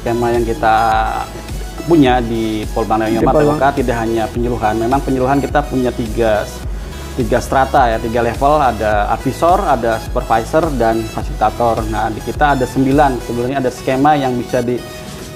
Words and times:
skema 0.00 0.32
yang 0.32 0.48
kita 0.48 0.76
punya 1.84 2.24
di 2.24 2.64
Polbang 2.72 3.04
TOK 3.60 3.84
tidak 3.84 3.96
hanya 4.00 4.24
penyuluhan. 4.32 4.80
Memang 4.80 5.04
penyuluhan 5.04 5.38
kita 5.44 5.60
punya 5.68 5.92
tiga 5.92 6.48
tiga 7.20 7.38
strata 7.42 7.92
ya, 7.92 7.98
tiga 8.00 8.24
level. 8.24 8.56
Ada 8.56 9.12
advisor, 9.12 9.60
ada 9.60 10.00
supervisor, 10.00 10.72
dan 10.80 11.04
fasilitator. 11.04 11.84
Nah, 11.92 12.08
di 12.08 12.24
kita 12.24 12.56
ada 12.56 12.64
sembilan. 12.64 13.20
Sebenarnya 13.20 13.58
ada 13.60 13.68
skema 13.68 14.16
yang 14.16 14.32
bisa 14.40 14.64
di 14.64 14.80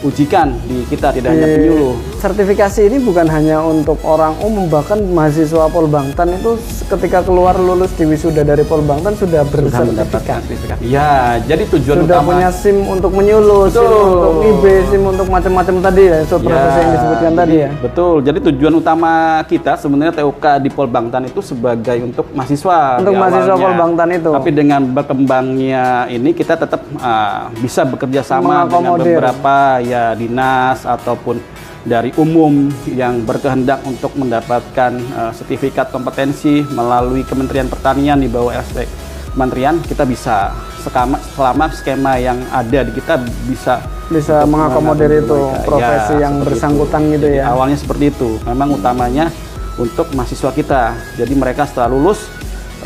ujikan 0.04 0.53
di 0.68 0.84
kita 0.93 1.16
tidak 1.16 1.32
hanya 1.32 1.48
penyuluh. 1.48 1.96
Sertifikasi 2.21 2.80
ini 2.93 3.00
bukan 3.00 3.27
hanya 3.32 3.64
untuk 3.64 3.96
orang 4.04 4.36
umum 4.45 4.68
bahkan 4.68 5.00
mahasiswa 5.00 5.64
Polbangtan 5.73 6.36
itu 6.36 6.61
ketika 6.93 7.25
keluar 7.25 7.57
lulus 7.57 7.96
di 7.96 8.04
wisuda 8.04 8.45
dari 8.45 8.68
Polbangtan 8.68 9.17
sudah 9.17 9.48
bersertifikat. 9.48 10.45
Ya, 10.85 11.40
jadi 11.48 11.64
tujuan 11.72 12.04
sudah 12.04 12.21
utama 12.21 12.36
punya 12.36 12.48
SIM 12.53 12.85
untuk 12.85 13.17
menyuluh, 13.17 13.72
SIM 13.72 13.89
untuk 13.89 14.35
IB, 14.45 14.64
SIM 14.93 15.03
untuk 15.09 15.27
macam-macam 15.32 15.75
tadi 15.80 16.03
ya, 16.05 16.18
so 16.29 16.36
proses 16.36 16.72
yang 16.77 16.91
disebutkan 16.93 17.32
jadi, 17.32 17.41
tadi 17.41 17.57
ya. 17.57 17.71
Betul. 17.80 18.16
Jadi 18.21 18.39
tujuan 18.52 18.75
utama 18.77 19.13
kita 19.49 19.72
sebenarnya 19.80 20.13
TUK 20.21 20.44
di 20.61 20.68
Polbangtan 20.68 21.22
itu 21.25 21.41
sebagai 21.41 21.96
untuk 22.05 22.29
mahasiswa. 22.36 23.00
Untuk 23.00 23.16
mahasiswa 23.16 23.57
awalnya. 23.57 23.64
Polbangtan 23.72 24.08
itu. 24.13 24.30
Tapi 24.36 24.50
dengan 24.52 24.80
berkembangnya 24.93 25.85
ini 26.13 26.30
kita 26.36 26.61
tetap 26.61 26.85
ah, 27.00 27.49
bisa 27.57 27.89
bekerja 27.89 28.21
sama 28.21 28.68
dengan 28.68 29.00
beberapa 29.00 29.80
ya 29.80 29.93
dinas 30.18 30.82
ataupun 30.82 31.39
dari 31.84 32.11
umum 32.16 32.72
yang 32.89 33.20
berkehendak 33.28 33.84
untuk 33.84 34.16
mendapatkan 34.16 34.92
eh, 34.97 35.33
sertifikat 35.36 35.92
kompetensi 35.92 36.64
melalui 36.72 37.22
Kementerian 37.28 37.69
Pertanian 37.69 38.19
di 38.19 38.28
bawah 38.28 38.56
ST 38.56 39.05
Kementerian 39.34 39.83
kita 39.83 40.06
bisa 40.06 40.55
sekama, 40.78 41.19
selama 41.34 41.66
skema 41.75 42.14
yang 42.22 42.38
ada 42.55 42.86
di 42.86 42.94
kita 42.94 43.19
bisa 43.50 43.83
Bisa 44.06 44.47
mengakomodir 44.47 45.11
itu 45.11 45.50
mereka. 45.50 45.66
profesi 45.66 46.14
Ya, 46.20 46.28
yang 46.28 46.34
bersangkutan 46.44 47.02
itu. 47.08 47.12
gitu 47.19 47.27
Jadi 47.34 47.41
ya. 47.42 47.50
Awalnya 47.50 47.78
seperti 47.80 48.05
itu. 48.14 48.36
Memang 48.47 48.78
utamanya 48.78 49.32
untuk 49.74 50.06
mahasiswa 50.14 50.54
kita. 50.54 50.94
Jadi 51.19 51.34
mereka 51.34 51.66
setelah 51.66 51.91
lulus 51.91 52.30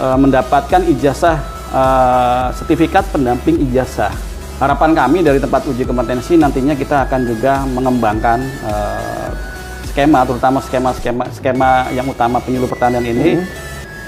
eh, 0.00 0.16
mendapatkan 0.16 0.88
ijazah 0.88 1.36
eh, 1.68 2.46
sertifikat 2.56 3.05
pendamping 3.12 3.61
ijazah. 3.68 4.27
Harapan 4.59 4.91
kami 4.91 5.23
dari 5.23 5.39
tempat 5.39 5.70
uji 5.70 5.87
kompetensi 5.87 6.34
nantinya 6.34 6.75
kita 6.75 7.06
akan 7.06 7.20
juga 7.31 7.62
mengembangkan 7.62 8.42
eh, 8.42 9.31
skema, 9.95 10.27
terutama 10.27 10.59
skema-skema 10.59 11.31
skema 11.31 11.87
yang 11.95 12.11
utama 12.11 12.42
penyuluh 12.42 12.67
pertanian 12.67 13.06
ini 13.06 13.39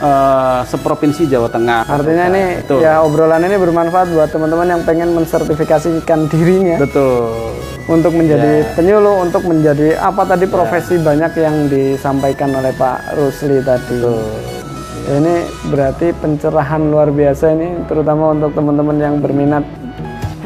eh, 0.02 0.60
seprovinsi 0.66 1.30
Jawa 1.30 1.46
Tengah. 1.54 1.86
Hmm. 1.86 1.94
Artinya 1.94 2.24
ini 2.34 2.44
Betul. 2.66 2.82
ya 2.82 2.98
obrolan 2.98 3.46
ini 3.46 3.62
bermanfaat 3.62 4.10
buat 4.10 4.26
teman-teman 4.34 4.66
yang 4.74 4.82
pengen 4.82 5.14
mensertifikasikan 5.14 6.26
dirinya 6.26 6.82
Betul. 6.82 7.54
untuk 7.86 8.10
menjadi 8.10 8.66
Ya. 8.66 8.74
penyuluh, 8.74 9.22
untuk 9.22 9.46
menjadi 9.46 10.02
apa 10.02 10.26
tadi 10.26 10.50
profesi 10.50 10.98
banyak 10.98 11.30
yang 11.38 11.70
disampaikan 11.70 12.50
oleh 12.58 12.74
Pak 12.74 13.14
Rusli 13.14 13.62
tadi. 13.62 14.02
Ya, 14.02 15.14
Ini 15.14 15.34
berarti 15.70 16.10
pencerahan 16.10 16.90
luar 16.90 17.14
biasa 17.14 17.54
ini 17.54 17.86
terutama 17.86 18.34
untuk 18.34 18.50
teman-teman 18.54 18.98
yang 18.98 19.14
berminat 19.22 19.62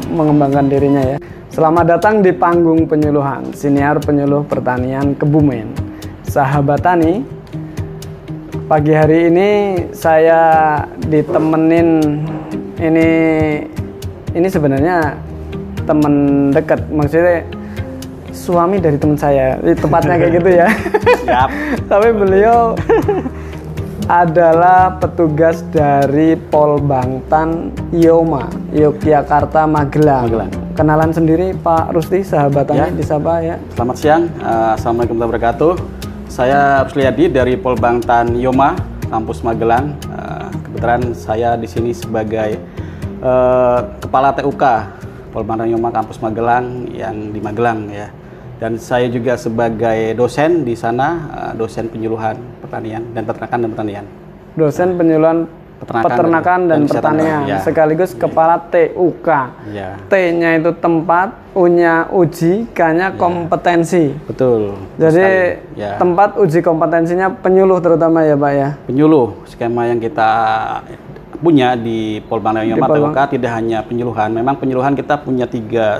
mengembangkan 0.09 0.65
dirinya 0.69 1.01
ya. 1.01 1.17
Selamat 1.49 1.97
datang 1.97 2.19
di 2.19 2.35
panggung 2.35 2.83
penyuluhan 2.85 3.55
Siniar 3.55 3.97
Penyuluh 4.03 4.43
Pertanian 4.43 5.15
Kebumen. 5.15 5.71
Sahabat 6.27 6.83
Tani, 6.83 7.23
pagi 8.67 8.91
hari 8.91 9.31
ini 9.31 9.49
saya 9.95 10.83
ditemenin 11.05 12.01
ini 12.81 13.09
ini 14.35 14.47
sebenarnya 14.51 15.15
teman 15.87 16.49
dekat 16.51 16.81
maksudnya 16.91 17.45
suami 18.35 18.83
dari 18.83 18.99
teman 18.99 19.15
saya 19.15 19.55
Ini 19.63 19.73
tepatnya 19.79 20.15
kayak 20.19 20.33
gitu 20.43 20.49
ya 20.51 20.67
Siap. 21.23 21.49
tapi 21.91 22.07
beliau 22.11 22.75
adalah 24.05 25.01
petugas 25.01 25.65
dari 25.73 26.37
Polbangtan 26.37 27.73
Yoma 27.89 28.45
Yogyakarta 28.69 29.65
Magelang. 29.65 30.29
Magelang. 30.29 30.51
kenalan 30.77 31.09
sendiri 31.09 31.55
Pak 31.57 31.95
Rusti 31.95 32.21
sahabatannya 32.21 32.93
Ya. 32.93 32.97
disapa 32.99 33.41
ya 33.41 33.55
Selamat 33.73 33.95
siang, 33.97 34.23
eh, 34.29 34.69
Assalamualaikum 34.77 35.17
warahmatullahi 35.17 35.41
wabarakatuh. 35.41 35.73
Saya 36.29 36.83
Rusliadi 36.83 37.31
dari 37.31 37.55
Polbangtan 37.55 38.35
Yoma, 38.35 38.75
kampus 39.07 39.39
Magelang. 39.41 39.95
Eh, 40.03 40.47
kebetulan 40.67 41.01
saya 41.15 41.55
di 41.55 41.65
sini 41.65 41.95
sebagai 41.95 42.59
eh, 43.25 43.79
Kepala 44.03 44.35
TUK 44.37 44.63
Polbangtan 45.33 45.71
Yoma 45.71 45.89
kampus 45.89 46.21
Magelang 46.21 46.91
yang 46.93 47.33
di 47.33 47.39
Magelang 47.41 47.89
ya. 47.89 48.11
Dan 48.55 48.77
saya 48.77 49.09
juga 49.09 49.35
sebagai 49.35 50.15
dosen 50.15 50.63
di 50.63 50.79
sana, 50.79 51.27
dosen 51.59 51.91
penyuluhan 51.91 52.54
pertanian 52.75 53.03
dan 53.15 53.23
peternakan 53.23 53.57
dan 53.57 53.69
pertanian. 53.71 54.05
dosen 54.53 54.89
penyuluhan 54.99 55.39
Peternakan 55.75 56.07
peternakan, 56.07 56.59
dan- 56.61 56.69
dan, 56.71 56.81
pertanian 56.87 57.41
ya. 57.45 57.57
sekaligus 57.59 58.11
kepala 58.15 58.55
TUK 58.65 59.27
Ya, 59.69 59.99
T-nya 60.07 60.55
itu 60.55 60.71
tempat 60.71 61.35
U-nya 61.51 62.07
uji 62.09 62.63
K-nya 62.71 63.11
kompetensi 63.15 64.15
betul. 64.23 64.79
jadi 64.95 65.59
ya. 65.75 65.99
tempat 65.99 66.35
uji 66.35 66.59
kompetensinya 66.59 67.27
penyuluh 67.29 67.79
terutama 67.79 68.23
ya 68.23 68.35
Pak 68.35 68.51
ya 68.51 68.69
penyuluh 68.87 69.35
skema 69.45 69.83
yang 69.85 69.99
kita 69.99 70.31
punya 71.35 71.75
di 71.75 72.23
Yoma 72.23 72.87
Polbang. 72.87 73.11
TUK 73.11 73.35
tidak 73.35 73.51
hanya 73.53 73.83
penyuluhan. 73.83 74.31
Memang 74.31 74.55
penyuluhan 74.55 74.95
kita 74.95 75.19
punya 75.19 75.43
tiga 75.45 75.99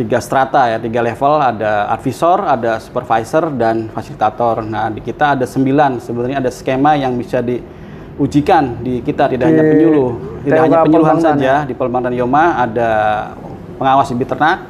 tiga 0.00 0.18
strata 0.24 0.72
ya, 0.72 0.80
tiga 0.80 1.04
level. 1.04 1.36
Ada 1.36 1.92
advisor, 1.92 2.38
ada 2.48 2.80
supervisor, 2.80 3.52
dan 3.52 3.92
fasilitator. 3.92 4.64
Nah 4.64 4.88
di 4.88 5.04
kita 5.04 5.36
ada 5.36 5.44
sembilan. 5.44 6.00
Sebenarnya 6.00 6.40
ada 6.40 6.48
skema 6.48 6.96
yang 6.96 7.12
bisa 7.20 7.44
diujikan 7.44 8.80
di 8.80 9.04
kita 9.04 9.28
tidak 9.28 9.52
hanya 9.52 9.62
Di 9.62 9.70
penyuluh, 9.76 10.10
tidak 10.48 10.60
hanya 10.64 10.78
penyuluhan 10.88 11.18
saja 11.20 11.52
di 11.68 11.74
Polbang 11.76 12.08
dan 12.08 12.16
Yoma 12.16 12.56
ada 12.64 12.90
pengawas 13.76 14.08
bibit 14.12 14.28
ternak, 14.32 14.64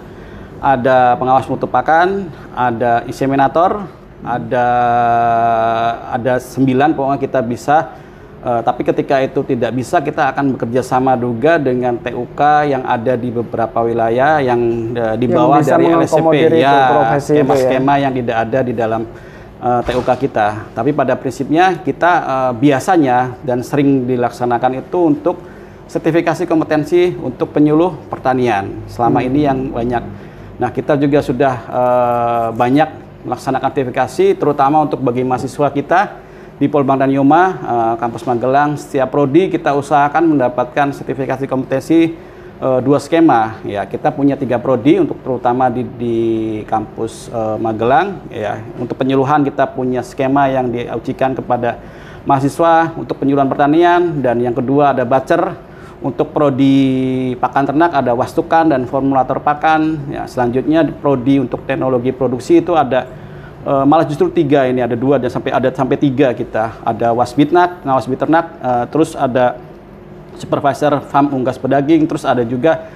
ada 0.58 1.14
pengawas 1.14 1.46
mutu 1.46 1.70
pakan, 1.70 2.26
ada 2.54 3.06
inseminator, 3.06 3.86
ada 4.20 4.66
ada 6.12 6.34
sembilan 6.36 6.92
pokoknya 6.92 7.20
kita 7.22 7.40
bisa 7.40 7.76
eh, 8.40 8.60
tapi 8.64 8.82
ketika 8.82 9.20
itu 9.20 9.40
tidak 9.44 9.70
bisa 9.76 10.00
kita 10.00 10.32
akan 10.32 10.56
bekerja 10.56 10.80
sama 10.80 11.14
juga 11.16 11.60
dengan 11.60 11.96
TUK 12.00 12.40
yang 12.68 12.82
ada 12.84 13.14
di 13.14 13.28
beberapa 13.28 13.84
wilayah 13.84 14.40
yang 14.40 14.60
eh, 14.96 15.16
di 15.20 15.26
bawah 15.28 15.60
dari 15.60 15.84
LSCP 15.88 16.34
itu, 16.36 16.56
ya 16.60 16.76
ya. 17.12 17.20
skema-skema 17.20 17.94
yang 18.00 18.12
tidak 18.16 18.36
ada 18.48 18.58
di 18.64 18.72
dalam 18.72 19.02
eh, 19.60 19.80
TUK 19.84 20.08
kita. 20.28 20.72
Tapi 20.72 20.90
pada 20.96 21.14
prinsipnya 21.16 21.80
kita 21.80 22.12
eh, 22.20 22.52
biasanya 22.56 23.36
dan 23.44 23.60
sering 23.60 24.08
dilaksanakan 24.08 24.82
itu 24.82 24.98
untuk 25.00 25.36
sertifikasi 25.90 26.46
kompetensi 26.46 27.18
untuk 27.18 27.50
penyuluh 27.50 27.98
pertanian 28.06 28.86
selama 28.86 29.26
ini 29.26 29.42
yang 29.42 29.74
banyak. 29.74 30.04
Nah, 30.62 30.70
kita 30.70 30.94
juga 30.94 31.18
sudah 31.18 31.54
eh, 31.66 32.48
banyak 32.54 32.88
melaksanakan 33.26 33.68
sertifikasi, 33.74 34.26
terutama 34.38 34.80
untuk 34.86 35.02
bagi 35.04 35.26
mahasiswa 35.26 35.68
kita 35.68 36.00
di 36.60 36.68
Polbang 36.68 37.00
dan 37.00 37.08
Yoma, 37.08 37.42
eh, 37.56 37.94
kampus 37.96 38.28
Magelang. 38.28 38.76
Setiap 38.76 39.08
prodi 39.08 39.48
kita 39.48 39.72
usahakan 39.72 40.36
mendapatkan 40.36 40.92
sertifikasi 40.92 41.48
kompetensi 41.48 42.12
eh, 42.60 42.80
dua 42.84 43.00
skema. 43.00 43.64
Ya, 43.64 43.88
kita 43.88 44.12
punya 44.12 44.36
tiga 44.36 44.60
prodi 44.60 45.00
untuk 45.00 45.16
terutama 45.24 45.72
di, 45.72 45.88
di 45.96 46.18
kampus 46.68 47.32
eh, 47.32 47.56
Magelang. 47.56 48.28
Ya, 48.28 48.60
untuk 48.76 49.00
penyuluhan 49.00 49.40
kita 49.48 49.72
punya 49.72 50.04
skema 50.04 50.52
yang 50.52 50.68
diujikan 50.68 51.32
kepada 51.32 51.80
mahasiswa 52.28 52.92
untuk 53.00 53.16
penyuluhan 53.16 53.48
pertanian 53.48 54.20
dan 54.20 54.36
yang 54.44 54.52
kedua 54.52 54.92
ada 54.92 55.08
bacer 55.08 55.40
untuk 56.04 56.36
prodi 56.36 57.32
pakan 57.40 57.72
ternak 57.72 57.96
ada 57.96 58.12
wastukan 58.12 58.68
dan 58.68 58.84
formulator 58.84 59.40
pakan. 59.40 60.12
Ya, 60.12 60.28
selanjutnya 60.28 60.84
di 60.84 60.92
prodi 60.92 61.40
untuk 61.40 61.64
teknologi 61.64 62.12
produksi 62.12 62.60
itu 62.60 62.76
ada 62.76 63.08
eh, 63.66 63.84
malah 63.84 64.06
justru 64.06 64.28
tiga 64.32 64.66
ini 64.68 64.80
ada 64.80 64.96
dua 64.96 65.16
dan 65.20 65.28
sampai 65.32 65.50
ada 65.52 65.68
sampai 65.72 65.96
tiga 65.96 66.32
kita. 66.32 66.80
Ada 66.84 67.12
wasbitnak, 67.12 67.84
ngawas 67.84 68.06
biternak, 68.08 68.46
eh, 68.60 68.84
terus 68.88 69.12
ada 69.16 69.60
supervisor 70.40 71.04
farm 71.08 71.36
unggas 71.36 71.60
pedaging, 71.60 72.08
terus 72.08 72.24
ada 72.24 72.42
juga 72.46 72.88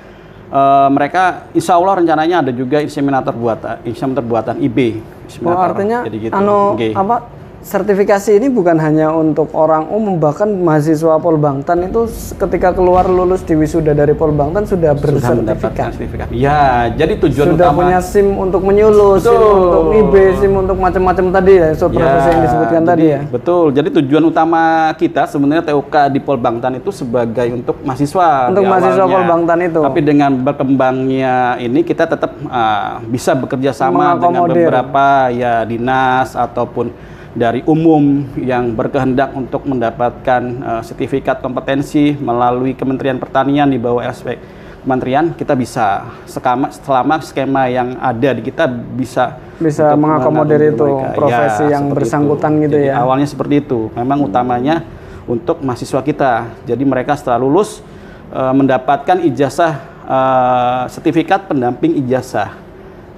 eh, 0.48 0.88
mereka 0.92 1.50
insya 1.52 1.76
Allah 1.76 2.00
rencananya 2.00 2.44
ada 2.44 2.52
juga 2.52 2.80
inseminator 2.80 3.34
buatan, 3.36 3.84
inseminator 3.84 4.24
buatan 4.24 4.56
IB. 4.60 5.00
Oh, 5.44 5.56
artinya 5.56 6.04
Jadi 6.04 6.16
gitu. 6.28 6.34
Oke. 6.36 6.92
apa 6.92 7.43
sertifikasi 7.64 8.36
ini 8.36 8.52
bukan 8.52 8.76
hanya 8.76 9.08
untuk 9.08 9.48
orang 9.56 9.88
umum 9.88 10.20
bahkan 10.20 10.52
mahasiswa 10.52 11.16
Polbangtan 11.16 11.88
itu 11.88 12.04
ketika 12.36 12.76
keluar 12.76 13.08
lulus 13.08 13.40
di 13.40 13.56
wisuda 13.56 13.96
dari 13.96 14.12
Polbangtan 14.12 14.68
sudah 14.68 14.92
bersertifikat. 14.92 15.96
sertifikat. 15.96 16.28
Ya, 16.28 16.92
jadi 16.92 17.16
tujuan 17.24 17.56
sudah 17.56 17.72
utama 17.72 17.88
punya 17.88 17.98
SIM 18.04 18.36
untuk 18.36 18.60
menyuluh, 18.60 19.16
SIM 19.16 19.40
untuk 19.40 19.84
IB, 19.96 20.14
SIM 20.44 20.52
untuk 20.52 20.76
macam-macam 20.76 21.24
tadi 21.40 21.52
ya, 21.56 21.68
so 21.72 21.88
profesi 21.88 22.28
yang 22.28 22.42
disebutkan 22.44 22.80
jadi- 22.84 22.90
tadi 22.92 23.04
ya. 23.08 23.20
Betul. 23.32 23.66
Jadi 23.72 23.88
tujuan 23.96 24.24
utama 24.28 24.62
kita 25.00 25.24
sebenarnya 25.24 25.64
TUK 25.64 25.94
di 26.12 26.20
Polbangtan 26.20 26.76
itu 26.76 26.92
sebagai 26.92 27.48
untuk 27.48 27.80
mahasiswa. 27.80 28.52
Untuk 28.52 28.68
mahasiswa 28.68 29.08
awalnya. 29.08 29.16
Polbangtan 29.24 29.58
itu. 29.64 29.80
Tapi 29.80 30.00
dengan 30.04 30.30
berkembangnya 30.36 31.56
ini 31.56 31.80
kita 31.80 32.04
tetap 32.04 32.36
ah, 32.52 33.00
bisa 33.08 33.32
bekerja 33.32 33.72
sama 33.72 34.20
dengan 34.20 34.44
beberapa 34.52 35.32
ya 35.32 35.64
dinas 35.64 36.36
ataupun 36.36 37.13
dari 37.34 37.66
umum 37.66 38.22
yang 38.38 38.72
berkehendak 38.72 39.34
untuk 39.34 39.66
mendapatkan 39.66 40.42
eh, 40.42 40.82
sertifikat 40.86 41.42
kompetensi 41.42 42.14
melalui 42.14 42.78
Kementerian 42.78 43.18
Pertanian 43.18 43.66
di 43.68 43.78
bawah 43.78 44.06
LSP 44.06 44.62
Kementerian 44.84 45.32
kita 45.32 45.56
bisa 45.56 46.12
sekama, 46.28 46.68
selama 46.68 47.16
skema 47.24 47.72
yang 47.72 47.96
ada 48.04 48.36
di 48.36 48.44
kita 48.44 48.68
bisa 48.68 49.40
Bisa 49.56 49.96
mengakomodir 49.96 50.60
itu 50.60 50.84
mereka. 50.84 51.16
profesi 51.16 51.64
yang 51.72 51.88
seperti 51.88 52.04
bersangkutan 52.04 52.52
gitu 52.60 52.76
Jadi 52.76 52.92
ya. 52.92 53.00
Awalnya 53.00 53.24
seperti 53.24 53.64
itu. 53.64 53.88
Memang 53.96 54.28
utamanya 54.28 54.84
untuk 55.24 55.64
mahasiswa 55.64 56.04
kita. 56.04 56.52
Jadi 56.68 56.84
mereka 56.84 57.16
setelah 57.16 57.40
lulus 57.40 57.80
eh, 58.28 58.52
mendapatkan 58.52 59.24
ijazah 59.24 59.72
eh, 60.04 60.82
sertifikat 60.92 61.48
pendamping 61.48 61.96
ijazah. 62.04 62.52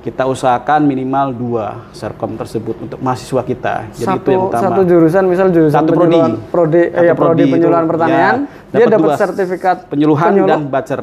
Kita 0.06 0.22
usahakan 0.22 0.86
minimal 0.86 1.34
dua 1.34 1.66
serkom 1.90 2.38
tersebut 2.38 2.78
untuk 2.78 3.02
mahasiswa 3.02 3.42
kita. 3.42 3.90
Jadi 3.90 4.06
satu, 4.06 4.22
itu 4.22 4.28
yang 4.30 4.46
utama. 4.46 4.62
satu 4.62 4.80
jurusan 4.86 5.22
misal 5.26 5.46
jurusan 5.50 5.74
Satu 5.74 5.90
penyuluhan 5.90 6.32
prodi. 6.46 6.46
prodi 6.46 6.78
eh, 6.78 6.86
Satu 6.86 7.02
ya, 7.02 7.12
prodi 7.12 7.18
prodi 7.18 7.44
penyuluhan 7.50 7.82
itu, 7.82 7.90
pertanian 7.90 8.34
ya, 8.38 8.70
dia 8.70 8.86
dapat 8.86 9.10
sertifikat 9.18 9.76
penyuluhan 9.90 10.30
penyuluh- 10.30 10.50
dan 10.52 10.60
bacer. 10.64 11.02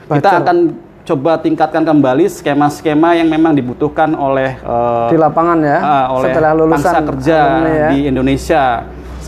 Kita 0.00 0.08
Bacer. 0.24 0.40
akan 0.40 0.56
coba 1.04 1.32
tingkatkan 1.38 1.82
kembali 1.84 2.24
skema-skema 2.26 3.08
yang 3.14 3.28
memang 3.28 3.52
dibutuhkan 3.52 4.12
oleh 4.12 4.56
eh, 4.56 5.06
di 5.06 5.16
lapangan 5.16 5.58
ya 5.60 5.78
Ah, 5.78 6.04
oleh 6.10 6.32
setelah 6.32 6.50
lulusan 6.54 6.94
kerja 7.06 7.38
ya. 7.60 7.88
di 7.90 7.98
Indonesia 8.06 8.62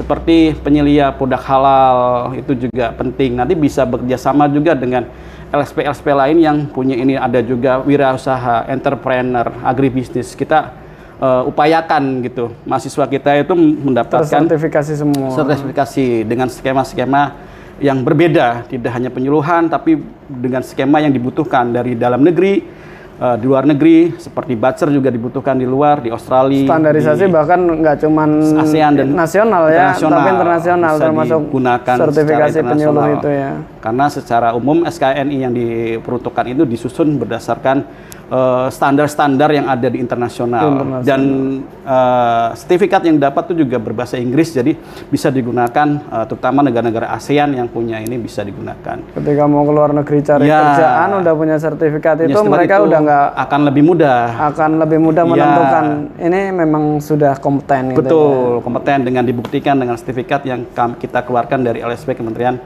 seperti 0.01 0.57
penyelia 0.65 1.13
produk 1.13 1.45
halal 1.45 1.97
itu 2.33 2.57
juga 2.57 2.97
penting. 2.97 3.37
Nanti 3.37 3.53
bisa 3.53 3.85
bekerja 3.85 4.17
sama 4.17 4.49
juga 4.49 4.73
dengan 4.73 5.05
LSP 5.53 5.85
LSP 5.85 6.07
lain 6.17 6.41
yang 6.41 6.57
punya 6.73 6.97
ini 6.97 7.21
ada 7.21 7.45
juga 7.45 7.85
wirausaha 7.85 8.65
entrepreneur 8.73 9.53
agribisnis. 9.61 10.33
Kita 10.33 10.73
eh, 11.21 11.43
upayakan 11.53 12.25
gitu. 12.25 12.57
Mahasiswa 12.65 13.05
kita 13.05 13.45
itu 13.45 13.53
mendapatkan 13.53 14.25
tersertifikasi 14.25 14.93
semua. 14.97 15.37
Sertifikasi 15.37 16.25
dengan 16.25 16.49
skema-skema 16.49 17.37
yang 17.81 18.01
berbeda, 18.01 18.69
tidak 18.73 18.93
hanya 18.97 19.13
penyuluhan, 19.13 19.69
tapi 19.69 20.01
dengan 20.29 20.65
skema 20.65 21.01
yang 21.01 21.13
dibutuhkan 21.13 21.73
dari 21.73 21.97
dalam 21.97 22.21
negeri, 22.21 22.61
eh, 23.21 23.37
di 23.37 23.45
luar 23.45 23.69
negeri, 23.69 24.17
seperti 24.17 24.57
Bacer 24.57 24.89
juga 24.89 25.13
dibutuhkan 25.13 25.55
di 25.61 25.69
luar, 25.69 26.01
di 26.01 26.09
Australia, 26.09 26.65
standarisasi 26.65 27.29
di 27.29 27.33
bahkan 27.33 27.61
nggak 27.61 27.97
cuman 28.01 28.31
ASEAN 28.65 28.93
dan 28.97 29.09
nasional 29.13 29.69
ya 29.69 29.93
tapi 29.93 30.29
internasional. 30.33 30.93
Bisa 30.97 31.05
termasuk 31.05 31.41
digunakan 31.45 31.97
sertifikasi 32.09 32.59
penyuluh 32.65 33.07
itu 33.21 33.29
ya. 33.29 33.51
Karena 33.85 34.07
secara 34.09 34.49
umum 34.57 34.89
SKNI 34.89 35.37
yang 35.37 35.53
diperuntukkan 35.53 36.45
itu 36.49 36.65
disusun 36.65 37.21
berdasarkan 37.21 37.85
eh, 38.31 38.67
standar-standar 38.71 39.51
yang 39.51 39.67
ada 39.67 39.87
di 39.87 39.99
internasional. 39.99 40.65
Internasional. 40.71 41.03
Dan 41.05 41.23
eh, 41.83 42.49
sertifikat 42.55 43.03
yang 43.05 43.19
dapat 43.19 43.51
itu 43.51 43.67
juga 43.67 43.77
berbahasa 43.77 44.17
Inggris, 44.17 44.51
jadi 44.51 44.73
bisa 45.07 45.29
digunakan 45.29 45.89
eh, 46.01 46.25
terutama 46.25 46.63
negara-negara 46.63 47.11
ASEAN 47.11 47.53
yang 47.53 47.67
punya 47.67 47.99
ini 47.99 48.17
bisa 48.17 48.41
digunakan. 48.41 49.03
ketika 49.11 49.45
mau 49.45 49.63
ke 49.63 49.73
luar 49.73 49.91
negeri 49.93 50.19
cari 50.21 50.47
Ya. 50.47 50.61
kerjaan 50.73 51.09
udah 51.21 51.35
punya 51.35 51.57
sertifikat 51.59 52.17
itu 52.21 52.31
Ya, 52.31 52.37
setelah 52.37 52.55
mereka 52.57 52.75
itu 52.77 52.87
udah 52.87 52.99
nggak 53.01 53.27
akan 53.37 53.61
lebih 53.67 53.83
mudah. 53.83 54.21
akan 54.49 54.71
lebih 54.79 54.99
mudah 54.99 55.23
Ya. 55.23 55.31
menentukan 55.31 55.85
ini 56.19 56.41
memang 56.53 56.85
sudah 57.01 57.35
kompeten 57.37 57.91
gitu 57.91 57.99
ya. 57.99 58.01
Betul, 58.01 58.51
kompeten 58.61 58.99
dengan 59.03 59.25
dibuktikan 59.25 59.75
dengan 59.75 59.97
sertifikat 59.97 60.45
yang 60.45 60.63
kita 60.73 61.21
keluarkan 61.21 61.61
dari 61.61 61.81
LSP 61.81 62.15
Kementerian 62.15 62.57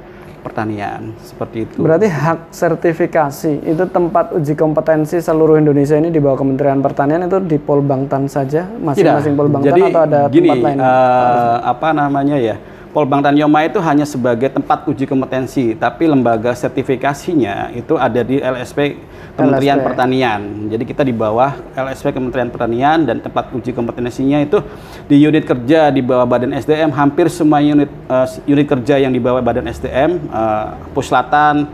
Pertanian. 0.45 1.17
Seperti 1.25 1.65
itu. 1.65 1.81
Berarti 1.81 2.05
hak 2.05 2.53
sertifikasi 2.53 3.65
itu 3.65 3.85
tempat 3.89 4.37
uji 4.37 4.53
kompetensi 4.53 5.17
seluruh 5.19 5.57
Indonesia 5.57 5.97
ini 5.97 6.13
di 6.13 6.21
bawah 6.21 6.37
Kementerian 6.37 6.85
Pertanian 6.85 7.25
itu 7.25 7.41
di 7.41 7.57
Polbangtan 7.57 8.29
saja 8.29 8.69
masing-masing 8.69 9.33
Polbangtan 9.33 9.73
Jadi 9.73 9.83
atau 9.89 10.01
ada 10.05 10.21
gini, 10.29 10.53
tempat 10.53 10.59
lain? 10.61 10.77
eh, 10.85 11.57
apa 11.65 11.89
namanya 11.97 12.37
ya? 12.37 12.57
Polbangtan 12.95 13.35
Yoma 13.35 13.67
itu 13.67 13.83
hanya 13.83 14.07
sebagai 14.07 14.47
tempat 14.47 14.87
uji 14.87 15.03
kompetensi, 15.03 15.75
tapi 15.75 16.07
lembaga 16.07 16.55
sertifikasinya 16.55 17.75
itu 17.75 17.99
ada 17.99 18.23
di 18.23 18.39
LSP 18.39 19.03
Kementerian 19.35 19.83
LSP. 19.83 19.87
Pertanian. 19.91 20.41
Jadi 20.71 20.85
kita 20.87 21.03
di 21.03 21.11
bawah 21.11 21.59
LSP 21.75 22.15
Kementerian 22.15 22.55
Pertanian 22.55 23.03
dan 23.03 23.19
tempat 23.19 23.51
uji 23.51 23.75
kompetensinya 23.75 24.39
itu 24.39 24.63
di 25.11 25.19
unit 25.19 25.43
kerja 25.43 25.91
di 25.91 26.07
bawah 26.07 26.23
Badan 26.23 26.55
SDM 26.55 26.95
hampir 26.95 27.27
semua 27.27 27.59
unit 27.59 27.91
eh, 27.91 28.27
unit 28.47 28.67
kerja 28.71 28.95
yang 28.95 29.11
di 29.11 29.19
bawah 29.19 29.43
Badan 29.43 29.67
SDM, 29.67 30.31
eh, 30.31 30.67
Puslatan, 30.95 31.67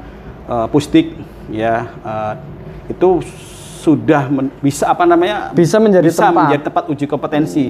eh, 0.48 0.66
Pusdik 0.72 1.20
ya 1.52 1.84
eh, 2.00 2.32
itu 2.88 3.20
sudah 3.84 4.24
men- 4.24 4.52
bisa 4.60 4.88
apa 4.88 5.04
namanya 5.04 5.52
Bisa 5.52 5.76
menjadi 5.76 6.08
bisa 6.08 6.32
tempat. 6.32 6.48
menjadi 6.48 6.62
tempat 6.64 6.84
uji 6.88 7.04
kompetensi. 7.04 7.64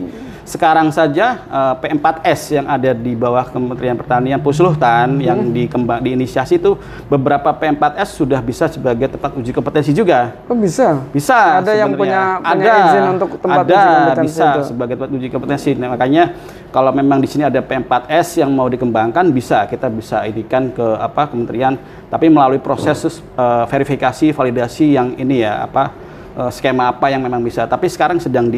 Sekarang 0.50 0.90
saja 0.90 1.46
eh, 1.46 1.74
P4S 1.78 2.58
yang 2.58 2.66
ada 2.66 2.90
di 2.90 3.14
bawah 3.14 3.46
Kementerian 3.46 3.94
Pertanian 3.94 4.42
Pusluhtan 4.42 5.22
yang 5.22 5.38
Hmm. 5.38 5.54
dikembang 5.54 6.02
diinisiasi 6.02 6.58
itu 6.58 6.74
beberapa 7.06 7.54
P4S 7.54 8.18
sudah 8.18 8.42
bisa 8.42 8.66
sebagai 8.66 9.06
tempat 9.06 9.30
uji 9.30 9.54
kompetensi 9.54 9.94
juga. 9.94 10.34
Oh 10.50 10.58
bisa? 10.58 11.06
Bisa. 11.14 11.62
Ada 11.62 11.70
yang 11.78 11.94
sebenarnya. 11.94 12.42
punya- 12.42 12.50
punya 12.50 12.72
izin 12.82 13.04
untuk 13.14 13.30
tempat 13.38 13.62
ada, 13.62 13.78
uji 13.78 13.86
kompetensi 13.94 14.26
bisa 14.26 14.48
itu? 14.50 14.62
sebagai 14.66 14.94
tempat 14.98 15.10
uji 15.14 15.28
kompetensi. 15.30 15.70
Nah, 15.78 15.88
makanya 15.88 16.24
kalau 16.68 16.90
memang 16.90 17.22
di 17.22 17.28
sini 17.30 17.46
ada 17.46 17.62
P4S 17.62 18.42
yang 18.42 18.50
mau 18.50 18.66
dikembangkan 18.66 19.30
bisa 19.30 19.62
kita 19.64 19.86
bisa 19.86 20.26
idikan 20.26 20.66
ke 20.68 20.86
apa 20.98 21.30
kementerian 21.30 21.78
tapi 22.10 22.26
melalui 22.26 22.58
proses 22.58 23.06
eh, 23.06 23.64
verifikasi 23.70 24.34
validasi 24.34 24.98
yang 24.98 25.14
ini 25.14 25.46
ya 25.46 25.62
apa 25.62 25.94
eh, 26.34 26.50
skema 26.50 26.90
apa 26.90 27.06
yang 27.06 27.22
memang 27.22 27.38
bisa. 27.38 27.70
Tapi 27.70 27.86
sekarang 27.86 28.18
sedang 28.18 28.50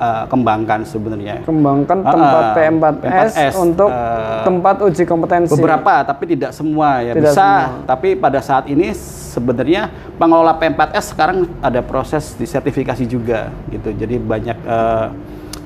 dikembangkan 0.00 0.80
sebenarnya. 0.88 1.44
Kembangkan 1.44 1.98
Ah, 2.00 2.12
tempat 2.16 2.42
ah, 2.42 2.54
P4S, 2.56 3.32
P4S, 3.36 3.54
untuk 3.60 3.90
eh, 3.92 4.42
tempat 4.48 4.76
uji 4.88 5.02
kompetensi. 5.04 5.52
Beberapa, 5.52 5.92
tapi 6.08 6.24
tidak 6.32 6.50
semua 6.56 7.04
ya 7.04 7.12
Tidak 7.12 7.32
bisa. 7.32 7.44
semua. 7.68 7.84
Tapi 7.84 8.08
pada 8.16 8.40
saat 8.40 8.64
ini 8.72 8.96
sebenarnya 8.96 9.92
pengelola 10.16 10.56
P4S 10.56 11.12
sekarang 11.12 11.44
ada 11.60 11.84
proses 11.84 12.32
disertifikasi 12.40 13.04
juga 13.04 13.52
gitu. 13.68 13.92
Jadi 13.92 14.16
banyak 14.16 14.58
eh, 14.64 15.06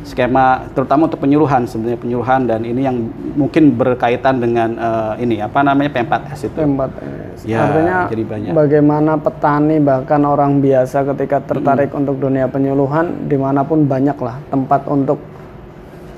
skema 0.05 0.69
terutama 0.77 1.09
untuk 1.09 1.25
penyuluhan 1.25 1.65
sebenarnya 1.65 1.97
penyuluhan 1.97 2.45
dan 2.45 2.61
ini 2.62 2.85
yang 2.85 2.97
mungkin 3.35 3.73
berkaitan 3.73 4.37
dengan 4.37 4.77
eh, 4.77 5.25
ini 5.25 5.41
apa 5.41 5.65
namanya 5.65 5.91
P4S 5.97 6.53
itu. 6.53 6.59
P4S. 6.61 7.39
Ya, 7.49 7.65
Artinya 7.67 7.97
jadi 8.12 8.25
banyak. 8.25 8.53
bagaimana 8.53 9.12
petani 9.17 9.77
bahkan 9.81 10.23
orang 10.23 10.61
biasa 10.61 11.09
ketika 11.12 11.41
tertarik 11.43 11.91
untuk 11.97 12.21
dunia 12.21 12.47
penyuluhan 12.47 13.27
di 13.27 13.37
mana 13.41 13.65
pun 13.65 13.89
banyak 13.89 14.17
lah 14.20 14.37
tempat 14.53 14.84
untuk 14.87 15.19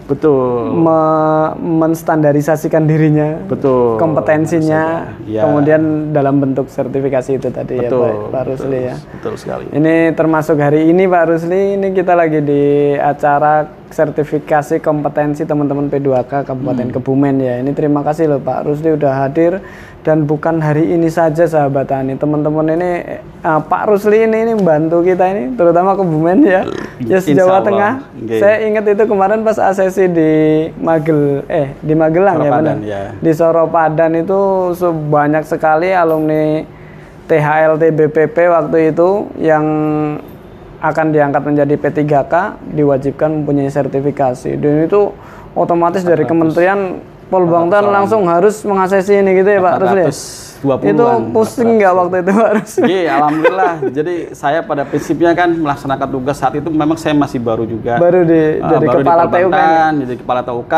Betul. 0.07 0.71
me- 0.71 1.53
menstandarisasikan 1.59 2.87
dirinya, 2.87 3.43
Betul. 3.45 3.99
kompetensinya, 3.99 5.13
Ya. 5.27 5.43
kemudian 5.43 6.15
dalam 6.15 6.39
bentuk 6.39 6.71
sertifikasi 6.71 7.37
itu 7.37 7.49
tadi 7.51 7.83
ya 7.83 7.91
Betul. 7.91 8.31
Pak, 8.31 8.31
Pak 8.31 8.43
Rusli 8.47 8.79
betul, 8.79 8.89
ya. 8.91 8.97
Betul 9.19 9.35
sekali. 9.35 9.65
Ini 9.75 9.95
termasuk 10.15 10.57
hari 10.57 10.87
ini 10.87 11.05
Pak 11.05 11.25
Rusli, 11.27 11.75
ini 11.75 11.91
kita 11.91 12.15
lagi 12.15 12.39
di 12.39 12.63
acara 12.95 13.67
sertifikasi 13.91 14.83
kompetensi 14.83 15.47
teman-teman 15.47 15.87
P2K 15.87 16.47
Kabupaten 16.47 16.89
Kebumen 16.91 17.39
ya. 17.39 17.63
Ini 17.63 17.71
terima 17.73 18.03
kasih 18.03 18.27
loh 18.31 18.41
Pak 18.43 18.67
Rusli 18.67 18.95
udah 18.95 19.27
hadir 19.27 19.63
dan 20.03 20.27
bukan 20.27 20.63
hari 20.63 20.91
ini 20.91 21.11
saja 21.11 21.47
sahabat 21.47 21.91
tani. 21.91 22.15
Teman-teman 22.19 22.79
ini 22.79 22.91
eh, 23.43 23.61
Pak 23.63 23.91
Rusli 23.91 24.27
ini 24.27 24.47
ini 24.47 24.53
membantu 24.59 25.03
kita 25.03 25.31
ini 25.31 25.55
terutama 25.55 25.95
Kebumen 25.95 26.47
ya. 26.47 26.63
Ya 27.03 27.19
Insya 27.23 27.47
Jawa. 27.47 27.63
Tengah. 27.63 27.93
Oke. 28.15 28.39
Saya 28.39 28.57
ingat 28.67 28.85
itu 28.91 29.05
kemarin 29.07 29.41
pas 29.43 29.59
ASESI 29.59 30.05
di 30.11 30.33
Magel 30.79 31.43
eh 31.51 31.75
di 31.83 31.95
Magelang 31.95 32.43
ya 32.43 32.51
Soropadan, 32.51 32.77
benar. 32.83 32.91
ya. 32.91 33.03
Di 33.19 33.33
Soropadan 33.35 34.13
itu 34.19 34.41
sebanyak 34.79 35.45
sekali 35.47 35.91
alumni 35.91 36.63
THLT 37.27 37.83
BPP 37.91 38.37
waktu 38.47 38.95
itu 38.95 39.27
yang 39.43 39.67
akan 40.81 41.13
diangkat 41.13 41.43
menjadi 41.43 41.75
P3K 41.81 42.35
diwajibkan 42.77 43.43
mempunyai 43.43 43.73
sertifikasi. 43.73 44.57
Dan 44.61 44.85
itu 44.85 45.13
otomatis 45.57 46.05
dari 46.05 46.29
kementerian 46.29 47.01
Pol 47.27 47.43
Bangtan 47.51 47.91
langsung 47.91 48.23
harus 48.31 48.63
mengaksesi 48.63 49.19
ini 49.19 49.43
gitu 49.43 49.51
ya 49.51 49.59
Pak 49.59 49.75
Rusli? 49.83 50.05
420 50.57 50.89
Itu 50.95 51.05
pusing 51.37 51.71
nggak 51.79 51.93
waktu 51.93 52.17
itu 52.23 52.33
Pak 52.33 52.51
Rusli? 52.57 52.83
Iya, 52.87 53.11
alhamdulillah. 53.21 53.75
Jadi 53.93 54.15
saya 54.33 54.59
pada 54.63 54.83
prinsipnya 54.87 55.35
kan 55.37 55.53
melaksanakan 55.53 56.09
tugas 56.09 56.37
saat 56.39 56.55
itu 56.57 56.69
memang 56.71 56.97
saya 56.97 57.13
masih 57.13 57.43
baru 57.43 57.67
juga. 57.67 57.99
Baru 57.99 58.23
di 58.25 58.39
Uh, 58.57 58.71
jadi 58.73 58.87
baru 58.89 59.01
kepala 59.03 59.25
di 59.27 59.33
TUK. 59.37 59.61
Jadi 60.07 60.15
kepala 60.23 60.41
TUK, 60.47 60.75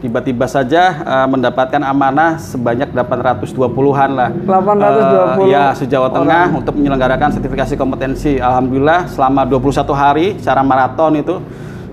tiba-tiba 0.00 0.46
saja 0.46 0.82
uh, 1.02 1.26
mendapatkan 1.28 1.82
amanah 1.82 2.38
sebanyak 2.40 2.88
820-an 2.94 4.10
lah. 4.14 4.30
820 4.32 5.18
Uh, 5.38 5.46
ya, 5.50 5.74
se-Jawa 5.74 6.08
Tengah 6.14 6.54
untuk 6.54 6.78
menyelenggarakan 6.78 7.34
sertifikasi 7.36 7.74
kompetensi. 7.74 8.38
Alhamdulillah 8.38 9.10
selama 9.10 9.44
21 9.44 9.92
hari 9.92 10.26
secara 10.38 10.62
maraton 10.62 11.20
itu 11.20 11.36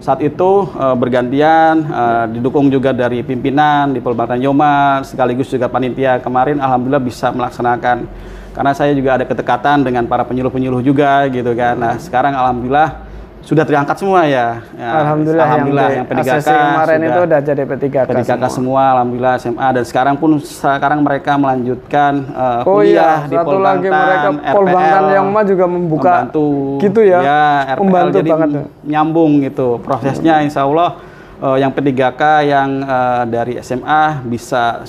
saat 0.06 0.22
itu 0.22 0.70
uh, 0.78 0.94
bergantian 0.94 1.82
uh, 1.90 2.30
didukung 2.30 2.70
juga 2.70 2.94
dari 2.94 3.26
pimpinan 3.26 3.90
di 3.90 3.98
Polbatan 3.98 4.38
Yoma 4.38 5.02
sekaligus 5.02 5.50
juga 5.50 5.66
panitia 5.66 6.22
kemarin 6.22 6.62
alhamdulillah 6.62 7.02
bisa 7.02 7.34
melaksanakan 7.34 8.06
karena 8.54 8.72
saya 8.78 8.94
juga 8.94 9.18
ada 9.18 9.26
kedekatan 9.26 9.82
dengan 9.82 10.06
para 10.06 10.22
penyuluh-penyuluh 10.22 10.86
juga 10.86 11.26
gitu 11.34 11.58
kan. 11.58 11.74
Nah, 11.74 11.94
sekarang 11.98 12.38
alhamdulillah 12.38 13.05
sudah 13.46 13.62
terangkat 13.62 14.02
semua 14.02 14.26
ya. 14.26 14.66
Ya, 14.74 14.90
Alhamdulillah, 15.06 15.46
alhamdulillah 15.46 15.90
yang, 15.94 16.06
yang, 16.10 16.42
kemarin 16.42 16.98
sudah 16.98 17.10
itu 17.14 17.20
udah 17.30 17.40
jadi 17.46 17.62
P3K, 17.70 17.96
PDKK 18.10 18.26
semua. 18.26 18.50
semua. 18.50 18.84
alhamdulillah 18.98 19.34
SMA 19.38 19.68
dan 19.70 19.84
sekarang 19.86 20.16
pun 20.18 20.32
sekarang 20.42 21.00
mereka 21.06 21.32
melanjutkan 21.38 22.14
uh, 22.34 22.66
Oh 22.66 22.82
kuliah 22.82 23.22
iya, 23.22 23.30
di 23.30 23.36
satu 23.38 23.46
Polbangtan, 23.54 23.70
lagi 23.70 23.88
mereka 23.94 24.28
RPL, 24.34 24.56
Polbangtan 24.58 25.04
yang 25.14 25.26
mah 25.30 25.44
juga 25.46 25.66
membuka 25.70 26.12
membantu 26.26 26.48
gitu 26.82 27.02
ya. 27.06 27.20
ya 27.22 27.44
RPL 27.78 27.82
Membantu 27.86 28.18
jadi 28.18 28.32
banget. 28.34 28.50
nyambung 28.82 29.32
gitu 29.46 29.68
prosesnya 29.86 30.34
insya 30.42 30.66
Allah 30.66 30.90
eh, 31.38 31.58
yang 31.62 31.70
P3K 31.70 32.22
yang 32.50 32.70
eh, 32.82 33.24
dari 33.30 33.54
SMA 33.62 34.26
bisa 34.26 34.82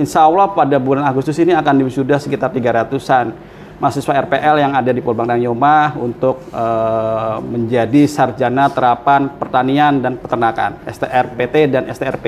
insya 0.00 0.24
Allah 0.24 0.48
pada 0.48 0.80
bulan 0.80 1.04
Agustus 1.04 1.36
ini 1.36 1.52
akan 1.52 1.84
diwisuda 1.84 2.16
sekitar 2.16 2.48
300-an 2.56 3.55
mahasiswa 3.76 4.12
RPL 4.24 4.56
yang 4.56 4.72
ada 4.72 4.88
di 4.88 5.04
Polbangtan 5.04 5.40
Yoma 5.40 5.92
untuk 6.00 6.40
eh, 6.48 7.36
menjadi 7.44 8.08
sarjana 8.08 8.72
terapan 8.72 9.28
pertanian 9.36 10.00
dan 10.00 10.16
peternakan 10.16 10.80
STRPT 10.88 11.54
dan 11.68 11.82
STRP 11.92 12.26